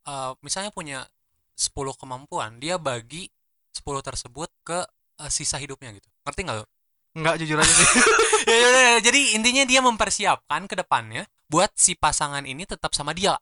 [0.06, 1.04] eh, misalnya punya
[1.56, 3.28] 10 kemampuan dia bagi
[3.72, 4.84] 10 tersebut ke
[5.20, 6.08] eh, sisa hidupnya gitu.
[6.26, 6.66] Ngerti nggak lo?
[7.20, 7.88] Nggak jujur aja sih.
[8.50, 13.14] Ya, ya, ya, jadi intinya dia mempersiapkan ke depannya buat si pasangan ini tetap sama
[13.14, 13.38] dia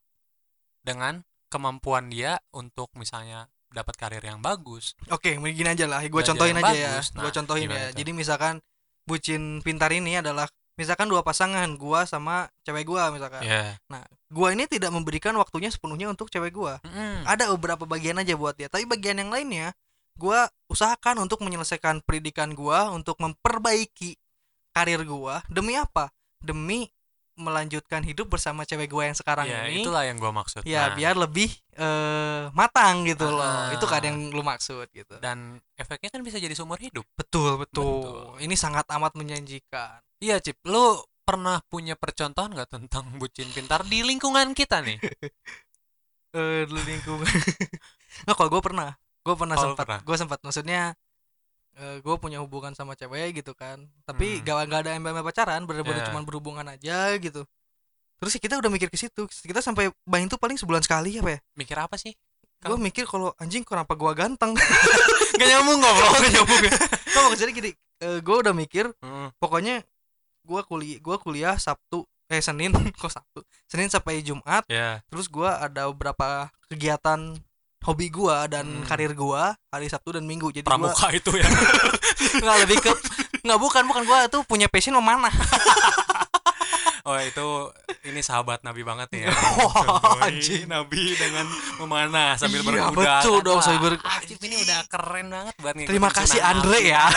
[0.84, 5.00] dengan kemampuan dia untuk misalnya dapat karir yang bagus.
[5.08, 6.04] Oke begini aja lah.
[6.04, 6.92] Gue contohin aja ya.
[7.00, 7.16] bagus.
[7.16, 7.88] gue Nah, contohin ya.
[7.88, 8.04] tuh?
[8.04, 8.60] jadi misalkan
[9.08, 13.42] bucin pintar ini adalah misalkan dua pasangan gua sama cewek gua misalkan.
[13.42, 13.80] Ya
[14.28, 16.84] gua ini tidak memberikan waktunya sepenuhnya untuk cewek gua.
[16.84, 17.24] Mm-mm.
[17.24, 18.68] ada beberapa bagian aja buat dia.
[18.68, 19.74] Tapi bagian yang lainnya
[20.18, 24.18] gua usahakan untuk menyelesaikan pendidikan gua untuk memperbaiki
[24.74, 26.10] karir gua demi apa?
[26.38, 26.90] Demi
[27.38, 29.86] melanjutkan hidup bersama cewek gua yang sekarang ya ini.
[29.86, 30.66] itulah yang gue maksud.
[30.66, 33.46] Ya Nah, biar lebih eh, matang gitu loh.
[33.46, 33.70] Ah.
[33.70, 35.22] itu kan yang lu maksud gitu.
[35.22, 37.06] Dan efeknya kan bisa jadi seumur hidup.
[37.14, 37.86] Betul betul,
[38.34, 38.42] Betul.
[38.42, 40.02] ini sangat amat menjanjikan.
[40.18, 40.58] Iya cip.
[40.66, 44.98] Lu pernah punya percontohan nggak tentang bucin pintar di lingkungan kita nih?
[46.36, 47.24] Eh di lingkungan.
[48.28, 48.92] Nggak kalau gue pernah
[49.28, 50.96] gue pernah Oh, sempat gue sempat maksudnya
[51.78, 53.86] gue punya hubungan sama cewek gitu kan.
[54.02, 54.44] Tapi Hmm.
[54.48, 56.08] gak gak ada embel pacaran bener-bener Ya.
[56.10, 57.44] cuma berhubungan aja gitu.
[58.18, 59.30] Terus ya kita udah mikir ke situ.
[59.30, 61.40] Kita sampai main tuh paling sebulan sekali apa ya?
[61.54, 62.16] Mikir apa sih?
[62.58, 64.56] Gue Kalau- mikir kalau anjing kenapa gue ganteng?
[65.38, 66.62] Gak nyambung nggak bro gak nyambung.
[66.66, 66.74] Ya
[67.14, 69.30] nggak maksudnya gini gue udah mikir Hmm.
[69.38, 69.86] pokoknya
[70.42, 72.74] gue kuliah gua kuliah sabtu eh senin.
[72.98, 73.46] Kok sabtu?
[73.70, 74.66] Senin sampai jumat.
[74.66, 77.38] Ya terus gua ada beberapa kegiatan
[77.80, 78.84] hobi gua dan Hmm.
[78.84, 81.48] karir gua hari Sabtu dan Minggu jadi gua pramuka itu ya
[82.44, 82.92] nggak lebih ke
[83.42, 85.32] nggak bukan bukan gua tuh punya passion memanah
[87.04, 87.72] Oh itu
[88.04, 89.32] ini sahabat Nabi banget nih ya.
[89.32, 90.68] Joy, anjing.
[90.68, 91.48] Nabi dengan
[91.80, 93.24] memanah sambil Iya, berkuda.
[93.24, 94.04] betul dong, Wah, sambil ber-
[94.38, 97.08] ini udah keren banget buat terima kasih Andre ya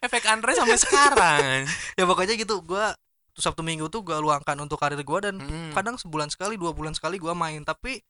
[0.00, 1.68] Efek Andre sampai sekarang.
[1.68, 2.96] ya pokoknya gitu gua
[3.30, 5.72] tuh Sabtu Minggu tuh gua luangkan untuk karir gua dan Mm.
[5.72, 8.00] kadang sebulan sekali dua bulan sekali gua main tapi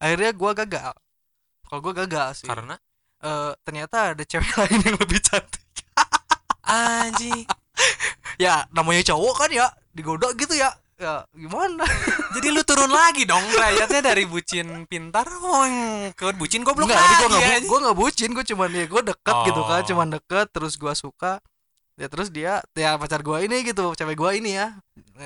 [0.00, 0.92] akhirnya gua gagal.
[1.68, 2.48] Kalau gua gagal sih.
[2.48, 2.74] Karena?
[3.20, 5.64] Eh, ternyata ada cewek lain yang lebih cantik.
[6.64, 7.44] Anjing.
[8.44, 10.72] ya namanya cowok kan ya digoda gitu ya.
[11.00, 11.84] Ya gimana?
[12.36, 15.64] Jadi lu turun lagi dong derajatnya dari bucin pintar oh,
[16.12, 17.14] ke bucin goblok Enggak, lagi.
[17.16, 19.86] gue nggak gua nggak bucin, gue cuman ya gue deket gitu kan, Oh.
[19.88, 21.40] cuman deket, terus gue suka,
[21.96, 24.76] ya terus dia, ya pacar gue ini gitu, cewek gue ini ya,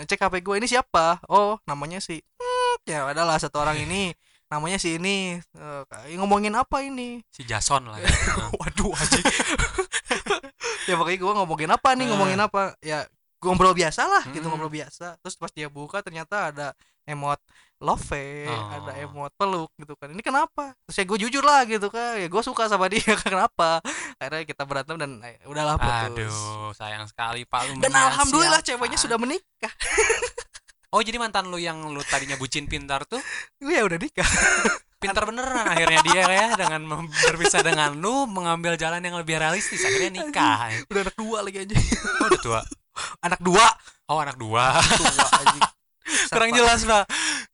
[0.07, 1.19] cek HP gue ini siapa?
[1.27, 4.15] Oh, namanya si, hmm, ya adalah satu orang ini,
[4.55, 7.21] namanya si ini, Eh, kayak ngomongin apa ini?
[7.29, 8.07] si Jason lah ya.
[8.61, 9.21] Waduh aja,
[10.88, 12.11] ya pokoknya gue ngomongin apa nih, Eh.
[12.11, 12.75] ngomongin apa?
[12.81, 13.05] Ya
[13.38, 14.57] gua ngobrol biasa lah, gitu Hmm.
[14.57, 16.73] ngobrol biasa, terus pas dia buka ternyata ada
[17.05, 17.37] emot
[17.77, 18.17] love,
[18.49, 18.69] Oh.
[18.73, 20.09] ada emot peluk gitu kan.
[20.09, 20.73] Ini kenapa?
[20.88, 22.17] Terus ya gue jujur lah gitu kan.
[22.17, 23.85] Ya gue suka sama dia kenapa?
[24.17, 26.33] Akhirnya kita berantem dan eh, udahlah putus.
[26.33, 29.73] Aduh, sayang sekali Pak lu Dan alhamdulillah ceweknya sudah menikah.
[30.95, 33.19] Oh, jadi mantan lu yang lu tadinya bucin pintar tuh
[33.59, 34.23] Gue ya udah nikah.
[35.03, 40.23] pintar beneran akhirnya dia ya dengan berpisah dengan lu mengambil jalan yang lebih realistis akhirnya
[40.25, 40.73] nikah.
[40.89, 41.77] udah anak dua lagi aja.
[42.25, 42.61] Oh, udah tua.
[43.21, 43.67] anak dua.
[44.09, 44.81] Oh, anak dua.
[44.81, 45.29] Tua.
[46.33, 47.05] Kurang jelas, Pak.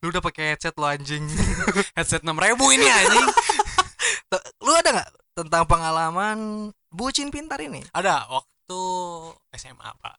[0.04, 1.26] Lu udah pakai headset lo anjing.
[1.98, 3.26] Headset 6000 ini anjing.
[4.62, 6.38] Lu ada nggak tentang pengalaman
[6.92, 7.82] bucin pintar ini?
[7.90, 8.80] Ada waktu
[9.58, 10.16] SMA, Pak.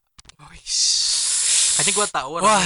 [1.81, 2.29] Kayaknya gue tahu.
[2.45, 2.65] Wah,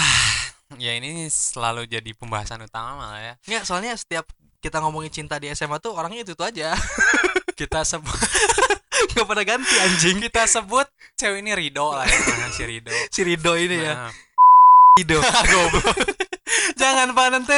[0.76, 3.34] ya ini selalu jadi pembahasan utama malah ya.
[3.48, 4.28] Nggak, soalnya setiap
[4.60, 6.76] kita ngomongin cinta di SMA tuh orangnya itu itu aja.
[7.60, 8.12] Kita sebut
[9.16, 10.20] Gak pada ganti anjing.
[10.20, 10.84] kita sebut
[11.16, 12.92] cewek ini Rido lah ya, nah, si Rido.
[13.16, 13.96] Si Rido ini ya.
[13.96, 14.12] Nah,
[15.00, 15.24] Rido.
[15.24, 15.96] goblok.
[16.76, 17.56] Jangan Pak nanti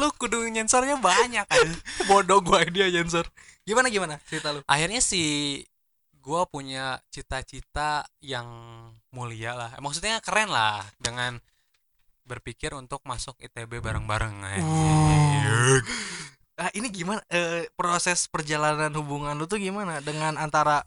[0.00, 1.68] lu kudu nyensornya banyak kan.
[2.08, 3.28] Bodoh gua dia Jensor.
[3.68, 4.64] Gimana gimana cerita lu?
[4.64, 5.60] akhirnya si
[6.24, 8.48] gua punya cita-cita yang
[9.14, 11.38] mulia lah maksudnya keren lah dengan
[12.26, 15.80] berpikir untuk masuk ITB bareng-bareng Uh.
[16.54, 20.86] Ah, ini gimana eh, proses perjalanan hubungan lu tuh gimana dengan antara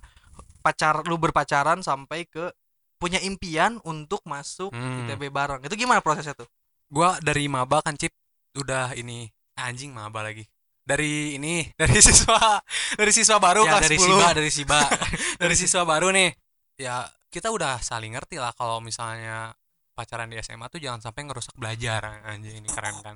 [0.64, 2.52] pacar lu berpacaran sampai ke
[2.98, 5.06] punya impian untuk masuk Hmm.
[5.06, 5.62] ITB bareng.
[5.64, 6.48] Itu gimana prosesnya tuh?
[6.88, 8.16] gua dari maba kan cip
[8.56, 9.28] udah ini
[9.60, 10.48] anjing maba lagi
[10.88, 12.64] dari ini dari siswa
[12.96, 14.08] dari siswa baru ya kelas dari 10.
[14.08, 14.80] Siba, dari Siba.
[15.44, 16.32] dari siswa baru nih
[16.80, 19.52] ya kita udah saling ngerti lah kalau misalnya
[19.92, 22.24] pacaran di SMA tuh jangan sampai ngerusak belajar.
[22.24, 23.16] Anjing ini keren kan?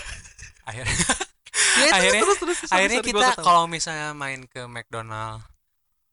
[0.68, 0.96] Akhirnya
[1.76, 5.44] Ya, Akhirnya- terus, terus, sorry, akhirnya sorry, kita kalau misalnya main ke McDonald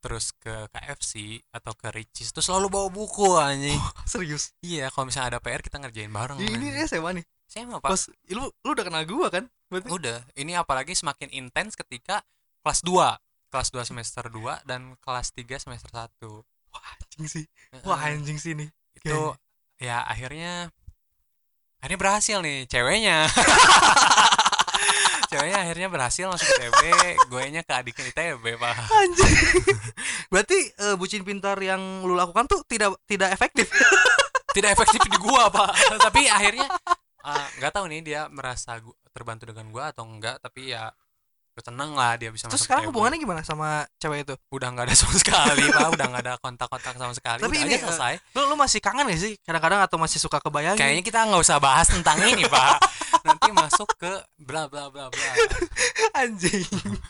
[0.04, 3.80] terus ke KFC atau ke Ricis tuh selalu bawa buku anjing.
[4.12, 4.52] Serius?
[4.60, 6.84] Iya kalau misalnya ada PR kita ngerjain bareng ini anjing.
[6.84, 7.26] SMA nih.
[7.48, 7.88] SMA pak.
[7.88, 8.02] Pas
[8.36, 9.88] lu lu udah kenal gua kan berarti?
[9.88, 10.20] Udah.
[10.36, 12.20] Ini apalagi semakin intens ketika
[12.60, 12.92] kelas 2
[13.48, 16.20] kelas 2 semester 2 dan kelas 3 semester 1
[16.82, 17.46] anjing sih.
[17.86, 18.70] Wah anjing sih nih.
[18.98, 19.38] Itu
[19.78, 20.74] ya akhirnya
[21.84, 23.28] akhirnya berhasil nih ceweknya.
[25.34, 26.82] Ceweknya akhirnya berhasil masuk ITB
[27.26, 28.76] gue nya ke adiknya ITB pak.
[28.86, 29.34] Anjing.
[30.32, 33.70] Berarti eh, bucin pintar yang lu lakukan tuh tidak tidak efektif.
[34.54, 35.98] Tidak efektif di gua pak.
[35.98, 36.70] Tapi akhirnya
[37.26, 40.94] eh, nggak tahu nih dia merasa gua, terbantu dengan gua atau enggak tapi ya
[41.62, 44.34] tenang lah dia bisa terus masuk sekarang hubungannya gimana sama cewek itu?
[44.50, 45.88] Udah nggak ada sama sekali pak.
[45.94, 47.46] Udah nggak ada kontak-kontak sama sekali.
[47.46, 48.14] Tapi udah ini, aja selesai.
[48.34, 49.34] lu lu masih kangen gak sih?
[49.46, 52.82] Kadang-kadang atau masih suka kebayang kayaknya kita nggak usah bahas tentang ini pak.
[53.22, 55.32] Nanti masuk ke bla bla bla bla.
[56.26, 56.66] Anjing.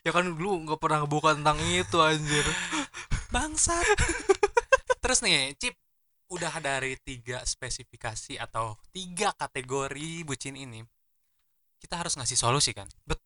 [0.00, 2.46] Ya kan dulu nggak pernah ngebuka tentang itu anjir.
[3.28, 3.84] Bangsat.
[4.96, 5.76] Terus nih Cip
[6.32, 10.80] udah dari tiga spesifikasi atau tiga kategori bucin ini
[11.80, 12.88] kita harus ngasih solusi kan?
[13.08, 13.19] Betul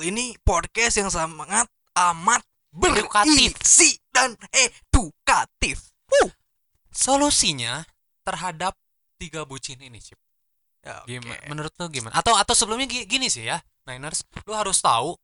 [0.00, 3.52] ini podcast yang sangat amat Edukatif.
[3.58, 6.30] berisi dan edukatif uh.
[6.88, 7.82] solusinya
[8.22, 8.76] terhadap
[9.16, 10.18] tiga bucin ini Cip
[10.80, 11.10] ya, oke.
[11.10, 15.16] gimana menurut lu gimana atau atau sebelumnya gi- gini sih ya Niners lu harus tahu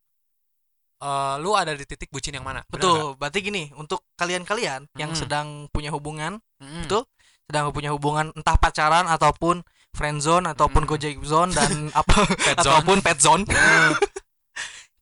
[0.97, 5.13] eh lu ada di titik bucin yang mana Bener betul berarti gini untuk kalian-kalian yang
[5.13, 5.19] Mm.
[5.19, 6.89] sedang punya hubungan Mm-mm.
[6.89, 7.05] Betul.
[7.45, 10.91] sedang punya hubungan entah pacaran ataupun friend zone ataupun Mm.
[10.91, 11.71] gojek zone dan
[12.01, 12.63] apa Pet zone.
[12.67, 13.95] ataupun pet zone Mm.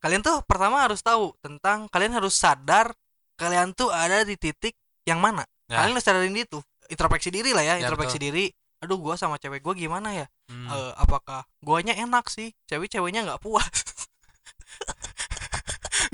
[0.03, 2.91] Kalian tuh pertama harus tahu tentang kalian harus sadar
[3.33, 5.79] kalian tuh ada di titik yang mana Ya.
[5.79, 6.59] kalian harus sadarin itu
[6.91, 8.51] introspeksi diri lah ya, Ya, introspeksi diri
[8.83, 10.67] aduh gua sama cewek gua gimana ya Hmm.
[10.67, 13.63] Eh, apakah guanya enak sih cewek ceweknya nggak puas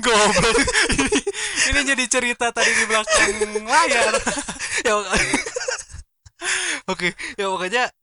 [0.00, 0.56] Goblok.
[1.66, 4.14] ini jadi cerita tadi di belakang layar.
[4.86, 4.94] ya
[6.88, 7.84] oke ya pokoknya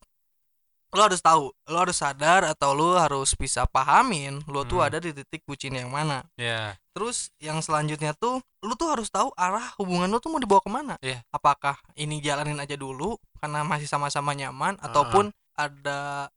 [0.88, 4.88] lo harus tahu lo harus sadar atau lo harus bisa pahamin lo tuh Hmm.
[4.88, 6.80] ada di titik bucin yang mana Ya.
[6.92, 10.72] terus yang selanjutnya tuh lu tuh harus tahu arah hubungan lu tuh mau dibawa ke
[10.72, 11.22] mana Iya.
[11.30, 16.30] apakah ini jalanin aja dulu karena masih sama-sama nyaman ataupun ada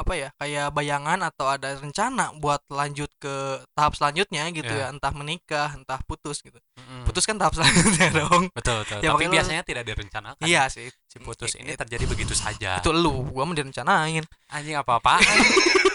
[0.00, 3.34] apa ya kayak bayangan atau ada rencana buat lanjut ke
[3.70, 4.86] tahap selanjutnya gitu Iya.
[4.86, 7.04] ya entah menikah entah putus gitu Mm-mm.
[7.04, 8.98] putus kan tahap selanjutnya dong Betul, betul.
[8.98, 10.42] Ya, Tapi biasanya tidak direncanakan.
[10.42, 12.78] iya sih Si putus ini terjadi begitu saja.
[12.78, 15.20] itu lu gua mau direncanain Anjing apa-apaan?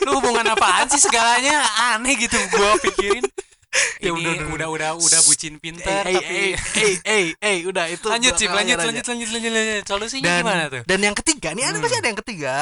[0.04, 1.60] Lu hubungan apaan sih segalanya
[1.92, 3.26] aneh gitu gua pikirin.
[4.00, 7.92] Ya ini udah, udah udah, udah bucin pinter eh tapi eh eh eh eh udah
[7.92, 8.88] itu lanjut sih, lanjut, aja.
[8.88, 9.84] lanjut, lanjut, lanjut, lanjut.
[9.84, 10.82] Solusinya dan gimana tuh?
[10.88, 11.84] dan yang ketiga nih ada Hmm.
[11.84, 12.56] pasti ada yang ketiga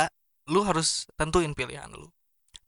[0.50, 2.10] lu harus tentuin pilihan lu.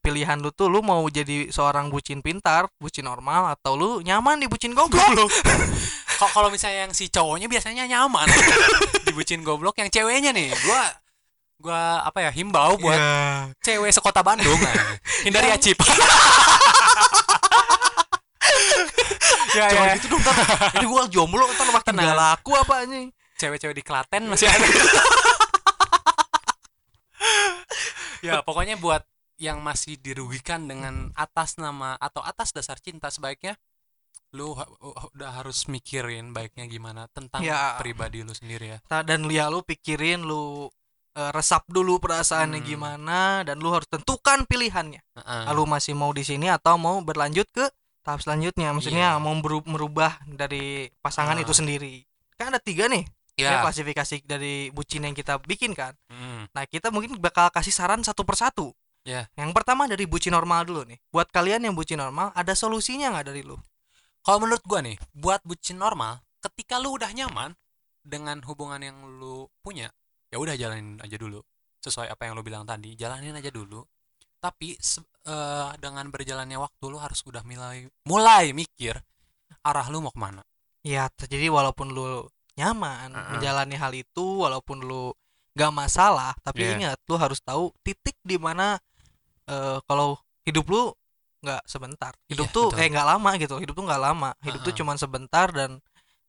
[0.00, 4.46] Pilihan lu tuh lu mau jadi seorang bucin pintar bucin normal atau lu nyaman di
[4.46, 5.02] bucin goblok.
[6.20, 8.24] Kok kalau misalnya yang si cowoknya biasanya nyaman?
[9.04, 10.54] Dibucin goblok yang ceweknya nih.
[10.64, 10.82] Gua
[11.58, 13.50] gua apa ya himbau buat Ya.
[13.60, 14.56] cewek sekota Bandung.
[14.56, 14.96] Nah.
[15.26, 15.78] hindari Yang- acip.
[19.56, 19.94] Ya, Jangan ya.
[19.96, 20.20] gitu dong.
[20.20, 20.36] Ntar
[20.76, 23.08] ini gua jomblo ntar makin gak laku apa anjing?
[23.40, 24.64] Cewek-cewek di Klaten masih ada
[28.28, 29.02] ya pokoknya buat
[29.36, 33.54] yang masih dirugikan dengan atas nama atau atas dasar cinta sebaiknya
[34.32, 34.68] lu ha-
[35.12, 37.76] udah harus mikirin baiknya gimana tentang Ya.
[37.76, 40.68] pribadi lu sendiri ya dan ya lu pikirin lu
[41.12, 42.68] eh, resap dulu perasaannya Hmm.
[42.68, 45.42] gimana dan lu harus tentukan pilihannya Heeh.
[45.52, 47.64] lu masih mau di sini atau mau berlanjut ke
[48.04, 49.22] tahap selanjutnya maksudnya Iya.
[49.22, 49.32] mau
[49.64, 51.40] merubah dari pasangan Ah.
[51.40, 52.04] itu sendiri
[52.36, 56.48] kan ada tiga nih ya ya klasifikasi dari bucin yang kita bikin kan Mm.
[56.56, 58.72] nah kita mungkin bakal kasih saran satu persatu
[59.06, 59.30] Ya.
[59.38, 63.30] yang pertama dari bucin normal dulu nih buat kalian yang bucin normal ada solusinya nggak
[63.30, 63.54] dari lu
[64.26, 67.54] Kalau menurut gua nih, buat bucin normal, ketika lu udah nyaman
[68.02, 69.86] dengan hubungan yang lu punya,
[70.34, 71.46] ya udah jalanin aja dulu.
[71.78, 73.86] Sesuai apa yang lu bilang tadi, jalanin aja dulu.
[74.42, 78.98] Tapi eh, dengan berjalannya waktu lu harus udah mulai mulai mikir
[79.62, 80.42] arah lu mau ke mana.
[80.82, 83.30] ya jadi walaupun lu nyaman Uh-uh.
[83.32, 85.12] menjalani hal itu walaupun lu
[85.52, 86.72] gak masalah tapi Iya.
[86.76, 88.76] ingat lu harus tahu titik di mana
[89.46, 90.92] eh, kalau hidup lu
[91.38, 92.80] nggak sebentar hidup Iya, tuh betul.
[92.82, 94.78] eh nggak lama gitu hidup tuh nggak lama hidup tuh Uh-uh.
[94.82, 95.78] cuman sebentar dan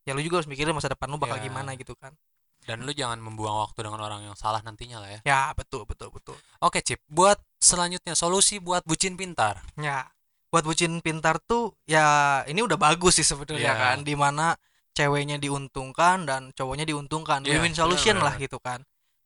[0.03, 1.47] ya lu juga harus mikirin masa depan lu bakal Iya.
[1.47, 2.13] gimana gitu kan
[2.59, 5.19] Dan lu jangan membuang waktu dengan orang yang salah nantinya lah ya.
[5.23, 6.99] ya betul betul betul Oke, Cip.
[7.07, 9.63] Buat selanjutnya solusi buat bucin pintar.
[9.79, 10.03] Ya,
[10.51, 12.03] buat bucin pintar tuh ya
[12.43, 13.73] ini udah bagus sih sebenarnya Iya.
[13.73, 14.51] kan, di mana
[14.97, 18.45] ceweknya diuntungkan dan cowoknya diuntungkan, Iya, win-win solution lah benar-benar.
[18.49, 18.79] gitu kan,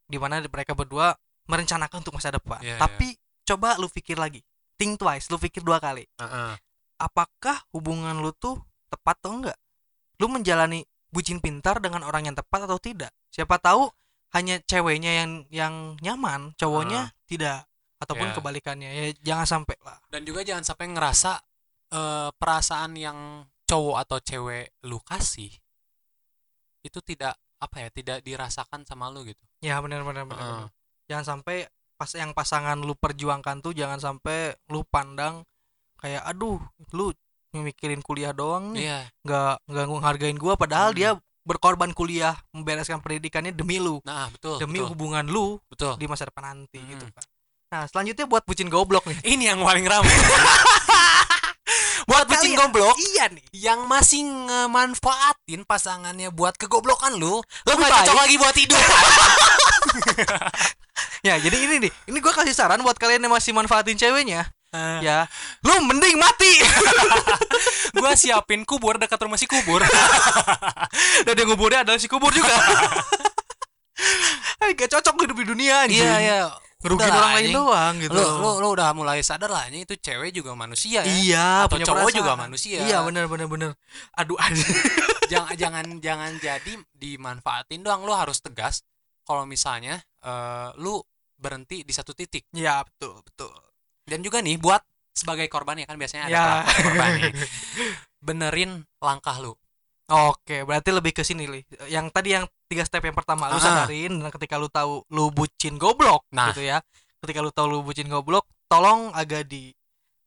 [0.06, 1.16] di mana mereka berdua
[1.48, 2.60] merencanakan untuk masa depan.
[2.60, 3.16] Iya, Tapi
[3.48, 4.44] coba lu pikir lagi,
[4.76, 6.04] think twice, lu pikir dua kali,
[6.98, 9.58] apakah hubungan lu tuh tepat atau enggak?
[10.22, 13.90] lu menjalani bucin pintar dengan orang yang tepat atau tidak siapa tahu
[14.32, 17.66] hanya ceweknya yang yang nyaman cowoknya tidak
[17.98, 18.34] ataupun Ya.
[18.38, 21.42] kebalikannya ya jangan sampai lah dan juga jangan sampai ngerasa
[21.90, 23.18] eh, perasaan yang
[23.66, 25.50] cowok atau cewek lu kasih
[26.82, 29.42] itu tidak apa ya tidak dirasakan sama lu gitu.
[29.62, 30.70] Ya benar benar benar benar.
[31.06, 35.46] jangan sampai pas yang pasangan lu perjuangkan tuh jangan sampai lu pandang
[36.00, 36.58] kayak aduh
[36.92, 37.14] lu
[37.54, 38.88] mikirin kuliah doang nih.
[38.88, 39.00] Iya.
[39.22, 40.54] Nggak nggak ngehargain gua.
[40.56, 40.98] Padahal Hmm.
[40.98, 41.10] dia
[41.42, 44.02] berkorban kuliah membereskan pendidikannya demi lu.
[44.02, 45.98] Nah betul demi betul, hubungan lu betul.
[45.98, 46.90] di masa depan nanti Hmm.
[46.92, 47.26] gitu kan.
[47.72, 49.20] Nah selanjutnya buat bucin goblok nih.
[49.28, 50.10] Ini yang paling ramai
[52.12, 53.44] buat kalian- goblok iya nih.
[53.56, 58.84] yang masih ngemanfaatin pasangannya buat kegoblokan lu lu Lebih nggak cocok lagi buat hidup
[61.28, 64.50] ya jadi ini nih ini gua kasih saran buat kalian yang masih manfaatin ceweknya.
[64.72, 65.18] Ya ya
[65.68, 66.64] lu mending mati.
[68.00, 69.84] Gua siapin kubur dekat rumah si kubur.
[71.28, 72.56] Dan yang nguburnya adalah si kubur juga.
[74.64, 76.00] Ay, gak cocok hidup di dunia anjing.
[76.00, 76.38] iya iya
[76.82, 78.14] lah, orang lain doang gitu.
[78.14, 81.14] Lu, lu lu udah mulai sadar lah ini itu cewek juga manusia ya.
[81.14, 82.20] Iya Atau punya cowok perasaan.
[82.20, 82.78] juga manusia.
[82.82, 83.72] iya benar benar benar
[84.16, 84.66] aduh anjing.
[85.32, 88.82] jangan jangan jangan jadi dimanfaatin doang lu harus tegas.
[89.22, 90.98] Kalau misalnya eh, lu
[91.38, 92.50] berhenti di satu titik.
[92.52, 93.54] Ya betul betul.
[94.02, 94.82] Dan juga nih buat
[95.14, 96.46] sebagai korban ya kan biasanya ada Ya.
[96.82, 97.34] korban nih.
[98.26, 99.54] Benerin langkah lu
[100.12, 101.64] Oke, berarti lebih ke sini, Li.
[101.88, 105.76] Yang tadi yang tiga step yang pertama lu sadarin dan ketika lu tahu lu bucin
[105.76, 106.52] goblok Nah.
[106.52, 106.84] gitu ya.
[107.24, 109.72] Ketika lu tahu lu bucin goblok, tolong agak di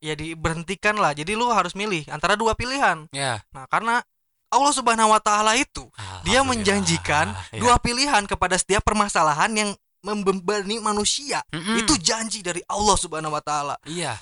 [0.00, 1.12] ya diberhentikan lah.
[1.12, 3.08] Jadi lu harus milih antara dua pilihan.
[3.12, 4.00] ya Nah, karena
[4.48, 5.84] Allah Subhanahu wa taala itu
[6.22, 7.58] dia menjanjikan Ya.
[7.60, 9.70] dua pilihan kepada setiap permasalahan yang
[10.00, 11.40] membebani manusia.
[11.50, 11.80] Mm-mm.
[11.80, 13.74] Itu janji dari Allah Subhanahu wa taala.
[13.84, 14.14] iya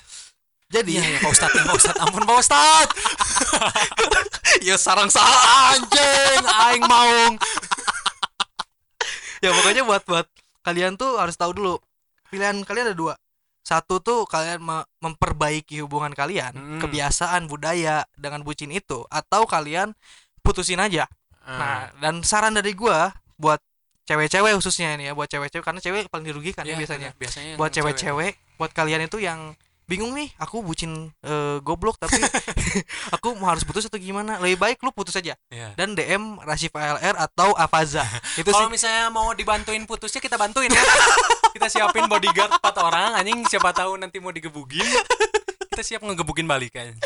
[0.73, 1.99] Jadi iya ya, Pak Ustadz ya, Pak Ustadz.
[2.01, 2.93] Ampun Pak Ustadz.
[4.61, 7.35] Ya sarang salah anjing aing maung.
[9.43, 10.27] Ya pokoknya buat buat
[10.63, 11.75] kalian tuh harus tahu dulu
[12.29, 13.13] pilihan kalian ada dua.
[13.63, 16.79] Satu tuh kalian me- memperbaiki hubungan kalian Mm.
[16.79, 19.91] kebiasaan budaya dengan bucin itu atau kalian
[20.39, 21.07] putusin aja.
[21.43, 23.59] Nah dan saran dari gua buat
[24.05, 27.09] cewek-cewek khususnya ini ya buat cewek-cewek karena cewek paling dirugikan ya Iya, biasanya.
[27.15, 29.55] biasanya buat cewek-cewek buat kalian itu yang
[29.93, 30.89] bingung nih aku bucin
[31.21, 32.17] eh, goblok tapi
[33.15, 35.77] aku mau harus putus atau gimana lebih baik lu putus aja Iya.
[35.77, 38.01] dan DM Rasif ALR atau Avaza
[38.41, 40.81] itu Kalau misalnya mau dibantuin putusnya kita bantuin ya.
[41.55, 44.81] kita siapin bodyguard 4 orang anjing siapa tahu nanti mau digebugin.
[45.69, 46.97] Kita siap ngegebugin balik kan.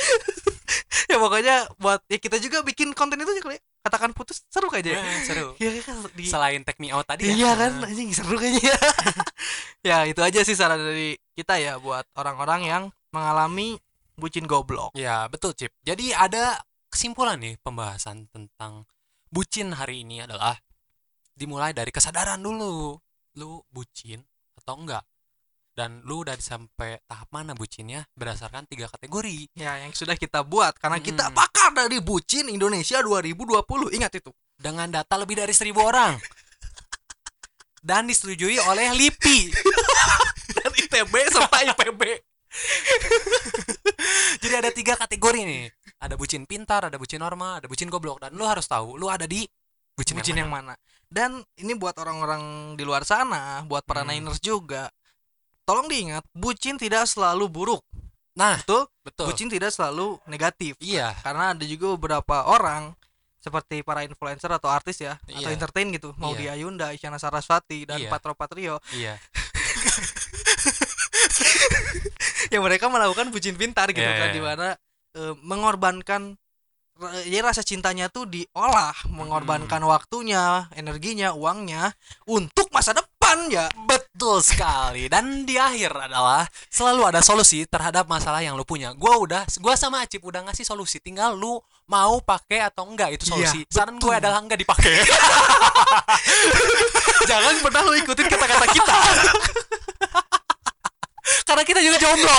[1.07, 3.61] ya pokoknya buat ya kita juga bikin konten itu aja kali ya.
[3.87, 5.03] Katakan putus seru kayaknya ya.
[5.23, 5.47] Seru.
[5.63, 7.33] Iya kan di Selain take me out tadi ya.
[7.33, 8.75] Iya kan anjing seru kayaknya
[9.87, 12.83] ya itu aja sih saran dari kita ya buat orang-orang yang
[13.15, 13.79] mengalami
[14.17, 15.71] bucin goblok Ya, betul, Cip.
[15.85, 16.59] Jadi ada
[16.89, 18.89] kesimpulan nih pembahasan tentang
[19.29, 20.57] bucin hari ini adalah
[21.37, 22.97] dimulai dari kesadaran dulu.
[23.37, 24.25] Lu bucin
[24.57, 25.05] atau enggak?
[25.77, 29.53] Dan lu udah sampai tahap mana bucinnya berdasarkan tiga kategori.
[29.53, 30.73] ya yang sudah kita buat.
[30.73, 31.37] Karena kita Mm.
[31.37, 34.33] pakar dari bucin Indonesia 2020 ingat itu.
[34.57, 36.17] Dengan data lebih dari seribu orang.
[37.77, 39.53] Dan disetujui oleh LIPI.
[40.57, 42.01] Dan ITB serta IPB
[44.41, 45.63] jadi ada tiga kategori nih.
[45.97, 48.17] Ada bucin pintar ada bucin normal ada bucin goblok.
[48.17, 49.45] Dan lu harus tahu lu ada di
[49.93, 50.73] bucin, bucin yang, yang mana.
[51.07, 54.11] dan ini buat orang-orang di luar sana buat para Hmm.
[54.11, 54.91] niners juga
[55.67, 57.83] tolong diingat bucin tidak selalu buruk.
[58.39, 58.87] Nah betul?
[59.03, 59.25] betul.
[59.27, 60.79] Bucin tidak selalu negatif.
[60.79, 61.11] Iya.
[61.19, 62.95] Karena ada juga beberapa orang
[63.37, 65.51] seperti para influencer atau artis ya atau Iya.
[65.51, 66.11] entertain gitu.
[66.15, 66.39] Mau Iya.
[66.39, 68.07] di Ayunda, Isyana Saraswati dan Iya.
[68.07, 68.79] Patro Patrio.
[68.91, 69.15] Iya.
[72.47, 74.67] Yang mereka melakukan bucin pintar gitu Iya, kan iya, di mana
[75.17, 76.37] eh, mengorbankan
[76.95, 79.89] ra- ya rasa cintanya tuh diolah mengorbankan Hmm.
[79.89, 81.89] waktunya energinya uangnya
[82.23, 83.65] untuk masa depan ya
[84.17, 85.05] betul sekali.
[85.05, 88.89] Dan di akhir adalah selalu ada solusi terhadap masalah yang lu punya.
[88.97, 90.97] Gua udah gua sama Acip udah ngasih solusi.
[90.97, 94.89] Tinggal lu mau pakai atau enggak itu Iya, solusi saran gue adalah enggak dipakai.
[97.29, 98.97] Jangan pernah lu ikutin kata-kata kita.
[101.47, 102.31] Karena kita juga jomblo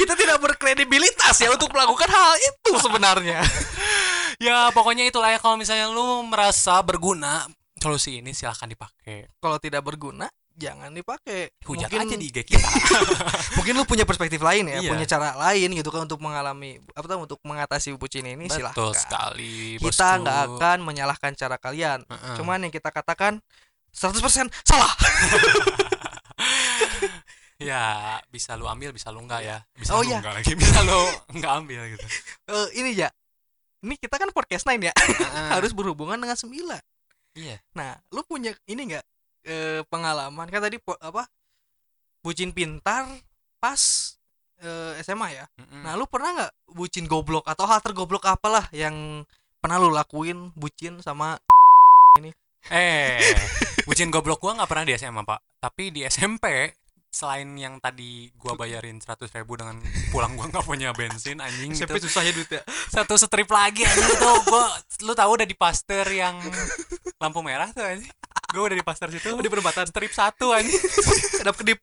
[0.00, 3.40] kita tidak berkredibilitas ya untuk melakukan hal itu sebenarnya.
[4.42, 5.38] Ya pokoknya itulah ya.
[5.38, 7.48] Kalau misalnya lu merasa berguna
[7.84, 9.28] solusi ini silahkan dipakai.
[9.36, 11.52] Kalau tidak berguna jangan dipakai.
[11.62, 12.62] Hujat Mungkin- aja di IG kita.
[13.58, 14.88] Mungkin lu punya perspektif lain ya Iya.
[14.88, 18.94] punya cara lain gitu kan untuk mengalami apa tuh untuk mengatasi bucin ini betul silahkan.
[18.94, 22.06] sekali kita nggak akan menyalahkan cara kalian.
[22.06, 22.36] Heeh.
[22.38, 23.44] cuman yang kita katakan
[23.92, 24.88] 100% salah.
[27.54, 29.62] Ya bisa lu ambil bisa lu enggak ya.
[29.78, 30.18] Bisa Oh, lu iya.
[30.18, 31.00] enggak lagi bisa lu
[31.32, 32.06] enggak ambil gitu.
[32.50, 33.08] Eh, ini ya
[33.80, 34.92] ini kita kan podcast lain ya.
[34.92, 35.48] Heeh.
[35.54, 36.82] harus berhubungan dengan sembilan
[37.34, 37.56] iya.
[37.74, 39.04] Nah lu punya ini nggak
[39.46, 40.46] eh, pengalaman?
[40.48, 41.26] Kan tadi po- apa
[42.24, 43.04] bucin pintar
[43.60, 43.80] pas
[44.64, 45.44] eh, SMA ya.
[45.60, 45.82] Mm-mm.
[45.84, 49.26] nah lu pernah nggak bucin goblok atau hal tergoblok apalah yang
[49.60, 51.36] pernah lu lakuin bucin sama
[52.72, 53.20] eh
[53.88, 55.40] bucin goblok gua nggak pernah di SMA pak.
[55.60, 56.72] Tapi di SMP
[57.14, 59.78] selain yang tadi gua bayarin 100.000 ribu dengan
[60.10, 62.08] pulang gua nggak punya bensin anjing SMP gitu.
[62.10, 62.62] susah ya duit ya?
[62.90, 64.66] Satu strip lagi anjing itu gua
[65.02, 66.38] lu tahu udah di Pasteur yang
[67.22, 68.10] lampu merah tuh anjing?
[68.54, 69.34] Gua udah di Pasteur situ.
[69.34, 70.78] Di perempatan strip satu anjing.
[71.42, 71.78] Kedap kedip.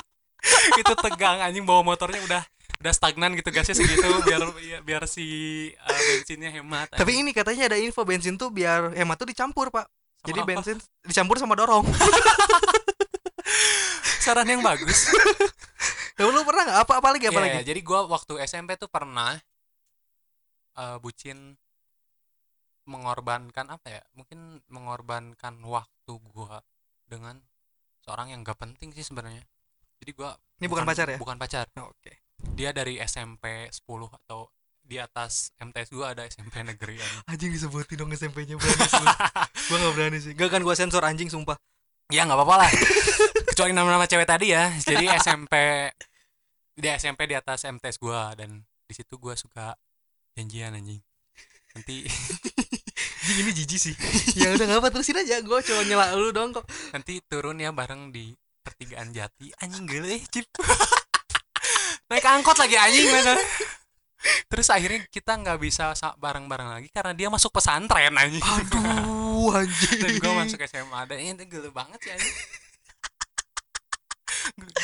[0.80, 1.64] Itu tegang anjing.
[1.64, 2.42] Bawa motornya udah
[2.82, 5.22] udah stagnan gitu gasnya segitu biar ya, biar si
[5.70, 9.86] uh, bensinnya hemat tapi ini katanya ada info bensin tuh biar hemat tuh dicampur pak.
[9.86, 10.48] Sama jadi apa?
[10.50, 11.86] bensin dicampur sama dorong.
[14.18, 15.14] Saran yang bagus.
[16.18, 16.78] Lu pernah nggak?
[16.82, 17.70] Apa apa lagi apa Iya, lagi?
[17.70, 19.38] jadi gua waktu SMP tuh pernah
[20.74, 21.54] eh, bucin
[22.82, 26.62] mengorbankan apa ya mungkin mengorbankan waktu gua
[27.06, 27.38] dengan
[28.02, 29.46] seorang yang gak penting sih sebenarnya.
[30.02, 31.18] Jadi gua ini bukan, pacar ya?
[31.18, 31.70] bukan pacar.
[31.78, 32.12] Oh, oke.
[32.58, 34.50] Dia dari SMP 10 atau
[34.82, 36.98] di atas MTS gua ada SMP negeri
[37.30, 37.54] anjing.
[37.54, 38.86] disebutin dong SMP-nya berani
[39.70, 40.32] gua nggak berani sih.
[40.34, 41.54] Gak kan gua sensor anjing sumpah.
[42.10, 42.70] Ya nggak apa-apa lah.
[43.54, 44.74] Kecuali nama-nama cewek tadi ya.
[44.82, 45.54] Jadi SMP
[46.74, 49.78] di SMP di atas MTS gua dan di situ gua suka
[50.34, 51.04] janjian anjing
[51.72, 52.04] nanti
[53.40, 53.94] ini jijik sih.
[54.40, 55.40] Ya udah nggak apa terusin aja?
[55.40, 56.66] Gua cuma nyela lu dong kok.
[56.92, 59.48] Nanti turun ya bareng di pertigaan jati.
[59.60, 60.46] Anjing gele cip.
[62.12, 63.38] Naik angkot lagi anjing masa
[64.46, 68.38] terus akhirnya kita nggak bisa sa- bareng-bareng lagi karena dia masuk pesantren anjing.
[68.38, 69.98] Aduh anjing.
[69.98, 72.36] dan gue masuk SMA dan ini gele banget sih anjing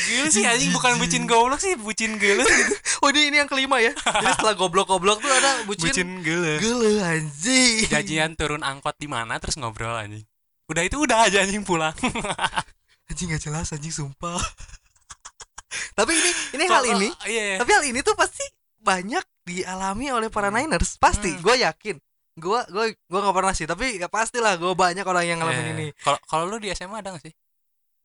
[0.09, 2.43] gile sih anjing bukan bucin goblok sih bucin gele.
[2.43, 3.93] Gitu oh ini ini yang kelima ya.
[3.93, 6.59] Jadi setelah goblok-goblok tuh ada bucin, bucin gele.
[6.59, 7.87] gele anjing.
[7.87, 10.25] Janjian turun angkot di mana terus ngobrol anjing.
[10.67, 11.97] Udah itu udah aja anjing pulang.
[13.09, 14.37] Anjing gak jelas anjing sumpah.
[15.97, 18.45] Tapi ini ini hal ini iya tapi hal ini tuh pasti
[18.79, 20.61] banyak dialami oleh para Hmm.
[20.61, 20.97] Niners.
[20.97, 21.41] Pasti Hmm.
[21.41, 21.97] gue yakin.
[22.37, 25.73] Gue gue gue gak pernah sih tapi ya pastilah gue banyak orang yang ngalamin Iya.
[25.75, 25.87] ini.
[25.99, 27.33] Kalau kalau lu di SMA ada gak sih?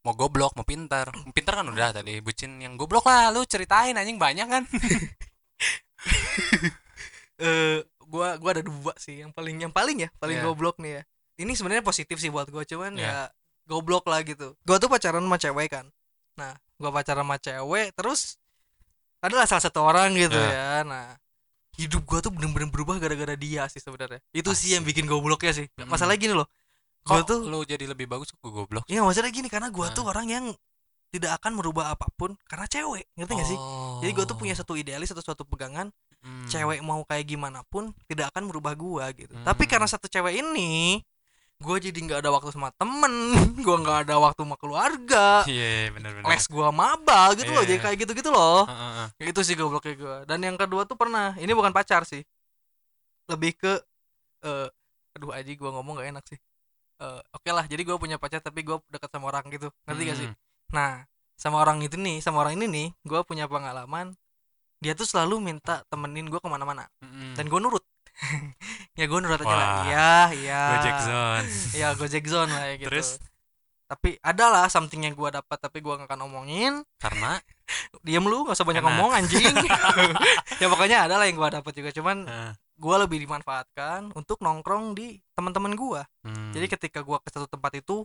[0.03, 1.07] Mau goblok, mau pintar.
[1.31, 2.19] Pintar kan udah tadi.
[2.19, 4.63] Bucin yang goblok lah, lu ceritain anjing banyak kan.
[7.39, 10.45] eh gua gua ada dua sih yang paling yang paling ya paling Iya.
[10.45, 11.03] goblok nih ya
[11.41, 13.03] ini sebenarnya positif sih buat gua cuman Iya.
[13.03, 13.17] ya
[13.65, 15.85] goblok lah gitu gua tuh pacaran sama cewek kan
[16.37, 18.37] nah gua pacaran sama cewek terus
[19.17, 20.53] adalah salah satu orang gitu Iya.
[20.53, 21.17] ya nah
[21.73, 24.93] hidup gua tuh bener-bener berubah gara-gara dia sih sebenarnya itu sih yang Asik.
[24.93, 25.89] bikin gobloknya sih Mm.
[25.89, 26.45] masalahnya gini loh
[27.03, 28.83] Kok tuh lu jadi lebih bagus ke goblok?
[28.85, 29.93] ya maksudnya gini karena gua Nah.
[29.93, 30.45] tuh orang yang
[31.09, 33.59] tidak akan merubah apa pun karena cewek ngerti gak sih
[33.99, 36.23] jadi gua tuh punya satu idealis atau suatu pegangan Oh.
[36.23, 36.47] Hmm.
[36.47, 39.35] cewek mau kayak gimana pun tidak akan merubah gua gitu.
[39.37, 39.69] Tapi Hmm.
[39.69, 41.03] karena satu cewek ini,
[41.59, 43.11] gua jadi nggak ada waktu sama temen,
[43.61, 46.31] gua nggak ada waktu sama keluarga, Iya, benar benar.
[46.31, 47.69] les gua maba gitu loh, Iya.
[47.69, 48.63] jadi kayak gitu gitu loh.
[48.63, 49.29] Heeh, heeh.
[49.29, 50.15] Itu sih gobloknya gua.
[50.23, 52.23] Dan yang kedua tuh pernah, ini bukan pacar sih,
[53.25, 53.73] lebih ke,
[54.41, 54.67] eh,
[55.13, 56.39] aduh aja gua ngomong gak enak sih.
[57.03, 60.17] Eh, Oke lah, jadi gua punya pacar tapi gua dekat sama orang gitu, ngerti gak
[60.17, 60.27] sih?
[60.31, 60.37] Hmm.
[60.71, 60.91] Nah,
[61.35, 64.15] sama orang itu nih, sama orang ini nih, gua punya pengalaman.
[64.79, 67.39] Dia tuh selalu minta temenin gua ke mana-mana Mm-mm.
[67.39, 67.83] dan gue nurut
[68.99, 71.47] ya gue nurut aja lah iya iya Gojek zone.
[71.81, 73.15] ya gojek zone lah ya gitu Terus?
[73.87, 77.39] tapi ada lah something yang gue dapat tapi gue gak akan omongin Karena
[78.05, 78.91] diem lu gak usah banyak Enak.
[78.91, 79.55] ngomong anjing
[80.59, 84.97] ya pokoknya ada lah yang gue dapat juga cuman eh, gue lebih dimanfaatkan untuk nongkrong
[84.97, 86.51] di teman-teman gue hmm.
[86.51, 88.03] jadi ketika gue ke satu tempat itu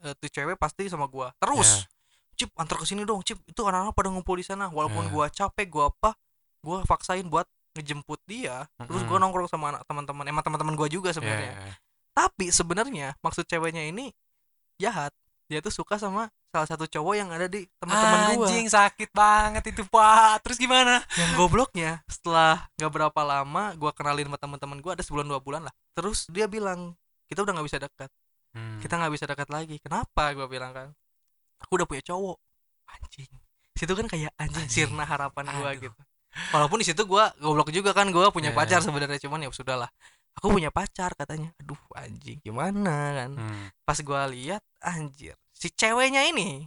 [0.00, 1.98] eh, tuh cewek pasti sama gue terus Ya.
[2.38, 5.12] Cip antar ke sini dong Cip itu anak-anak pada ngumpul di sana walaupun Ya.
[5.12, 6.16] gua capek gua apa
[6.64, 7.44] gua paksain buat
[7.76, 9.28] ngejemput dia terus gua Mm-mm.
[9.28, 11.74] nongkrong sama anak teman-teman emang teman-teman gua juga Ya, sebenarnya ya, ya.
[12.16, 14.16] tapi sebenarnya maksud ceweknya ini
[14.80, 15.12] jahat
[15.52, 19.64] dia tuh suka sama salah satu cowok yang ada di teman-teman gua Anjing sakit banget
[19.70, 20.42] itu pak.
[20.42, 20.98] Terus gimana?
[21.14, 25.62] yang gobloknya setelah nggak berapa lama gua kenalin sama teman-teman gua ada sebulan dua bulan
[25.62, 26.94] lah terus dia bilang
[27.26, 28.10] kita udah nggak bisa dekat
[28.50, 28.82] Hmm.
[28.82, 30.90] kita nggak bisa dekat lagi kenapa gua bilang kan
[31.58, 32.34] aku udah punya cowok
[32.90, 33.30] anjing
[33.72, 34.90] situ kan kayak anjing, Anjing.
[34.90, 35.86] sirna harapan gua Aduh.
[35.86, 36.00] gitu
[36.50, 38.58] walaupun di situ gua goblok juga kan gua punya Iya.
[38.58, 39.86] pacar sebenarnya cuman ya sudahlah
[40.34, 43.70] aku punya pacar katanya aduh anjing gimana kan Hmm.
[43.80, 46.64] pas gua lihat anjir si ceweknya ini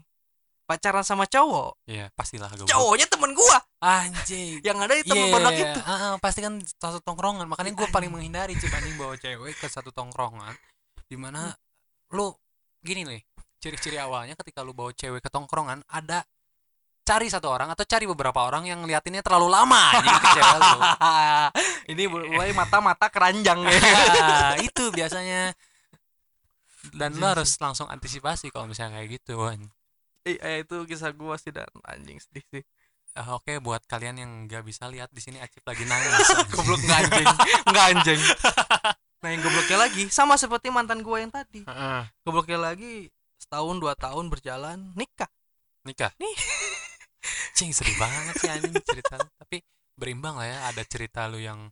[0.63, 2.69] pacaran sama cowok Iya, pastilah goblok.
[2.69, 4.61] cowoknya temen gua Anjing.
[4.61, 7.49] yang ada di temen Iya, pondok itu ah, ah, pasti kan satu tongkrongan.
[7.51, 7.91] Makanya gue Anjing.
[7.91, 10.55] paling menghindari cip anjing bawa cewek ke satu tongkrongan
[11.03, 11.51] di mana
[12.13, 12.31] lu
[12.79, 13.21] gini nih
[13.59, 16.23] ciri-ciri awalnya ketika lu bawa cewek ke tongkrongan ada
[17.03, 20.79] cari satu orang atau cari beberapa orang yang ngeliatinnya terlalu lama anjing ke cewek lu.
[21.91, 23.75] ini mulai mata-mata keranjang ya
[24.71, 25.51] itu biasanya
[26.91, 29.71] dan lo Anjing harus langsung antisipasi kalau misalnya kayak gitu Wan.
[30.23, 32.63] eh, itu kisah gua sih dan anjing sedih sih
[33.13, 36.27] Eh, Oke buat kalian yang nggak bisa lihat di sini Acip lagi nangis.
[36.57, 37.29] goblok nggak anjing
[37.69, 38.21] nggak anjing
[39.23, 42.01] nah yang gobloknya lagi sama seperti mantan gua yang tadi Heeh.
[42.25, 43.07] gobloknya lagi
[43.39, 45.29] setahun dua tahun berjalan nikah
[45.83, 46.15] Nikah.
[46.15, 46.31] Nih.
[47.59, 49.19] Cing sedih banget sih anjing cerita.
[49.19, 49.59] Tapi
[49.99, 51.67] berimbang lah ya ada cerita lu yang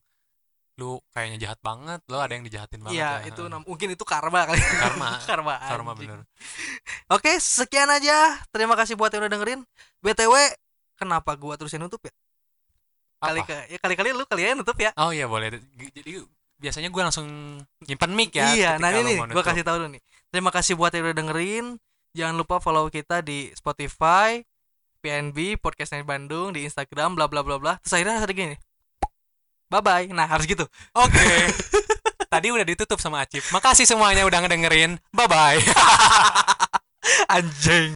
[0.80, 3.30] lu kayaknya jahat banget, lo ada yang dijahatin banget iya ya.
[3.30, 5.10] itu mungkin itu karma kali Karma.
[5.30, 6.10] karma Karma anjing.
[6.10, 6.20] bener.
[7.12, 9.62] oke sekian aja terima kasih buat yang udah dengerin
[10.00, 10.34] btw
[10.96, 12.14] kenapa gua terusin nutup ya
[13.22, 13.68] kali Apa?
[13.70, 15.54] ya kali kali lu kali ya nutup ya Oh iya boleh.
[15.94, 16.26] Jadi
[16.58, 17.28] biasanya gue langsung
[17.86, 18.54] nyimpen mic ya.
[18.54, 21.66] iya nah ini nih gua kasih tahu dulu nih terima kasih buat yang udah dengerin
[22.14, 24.46] jangan lupa follow kita di Spotify
[25.02, 28.56] PNB podcast Night Bandung di Instagram bla bla bla bla terus akhirnya ada gini
[29.72, 31.24] bye bye nah harus gitu Oke.
[32.32, 33.44] Tadi udah ditutup sama Acip.
[33.52, 34.96] Makasih semuanya udah ngedengerin.
[35.12, 35.60] Bye bye.
[37.36, 37.92] anjing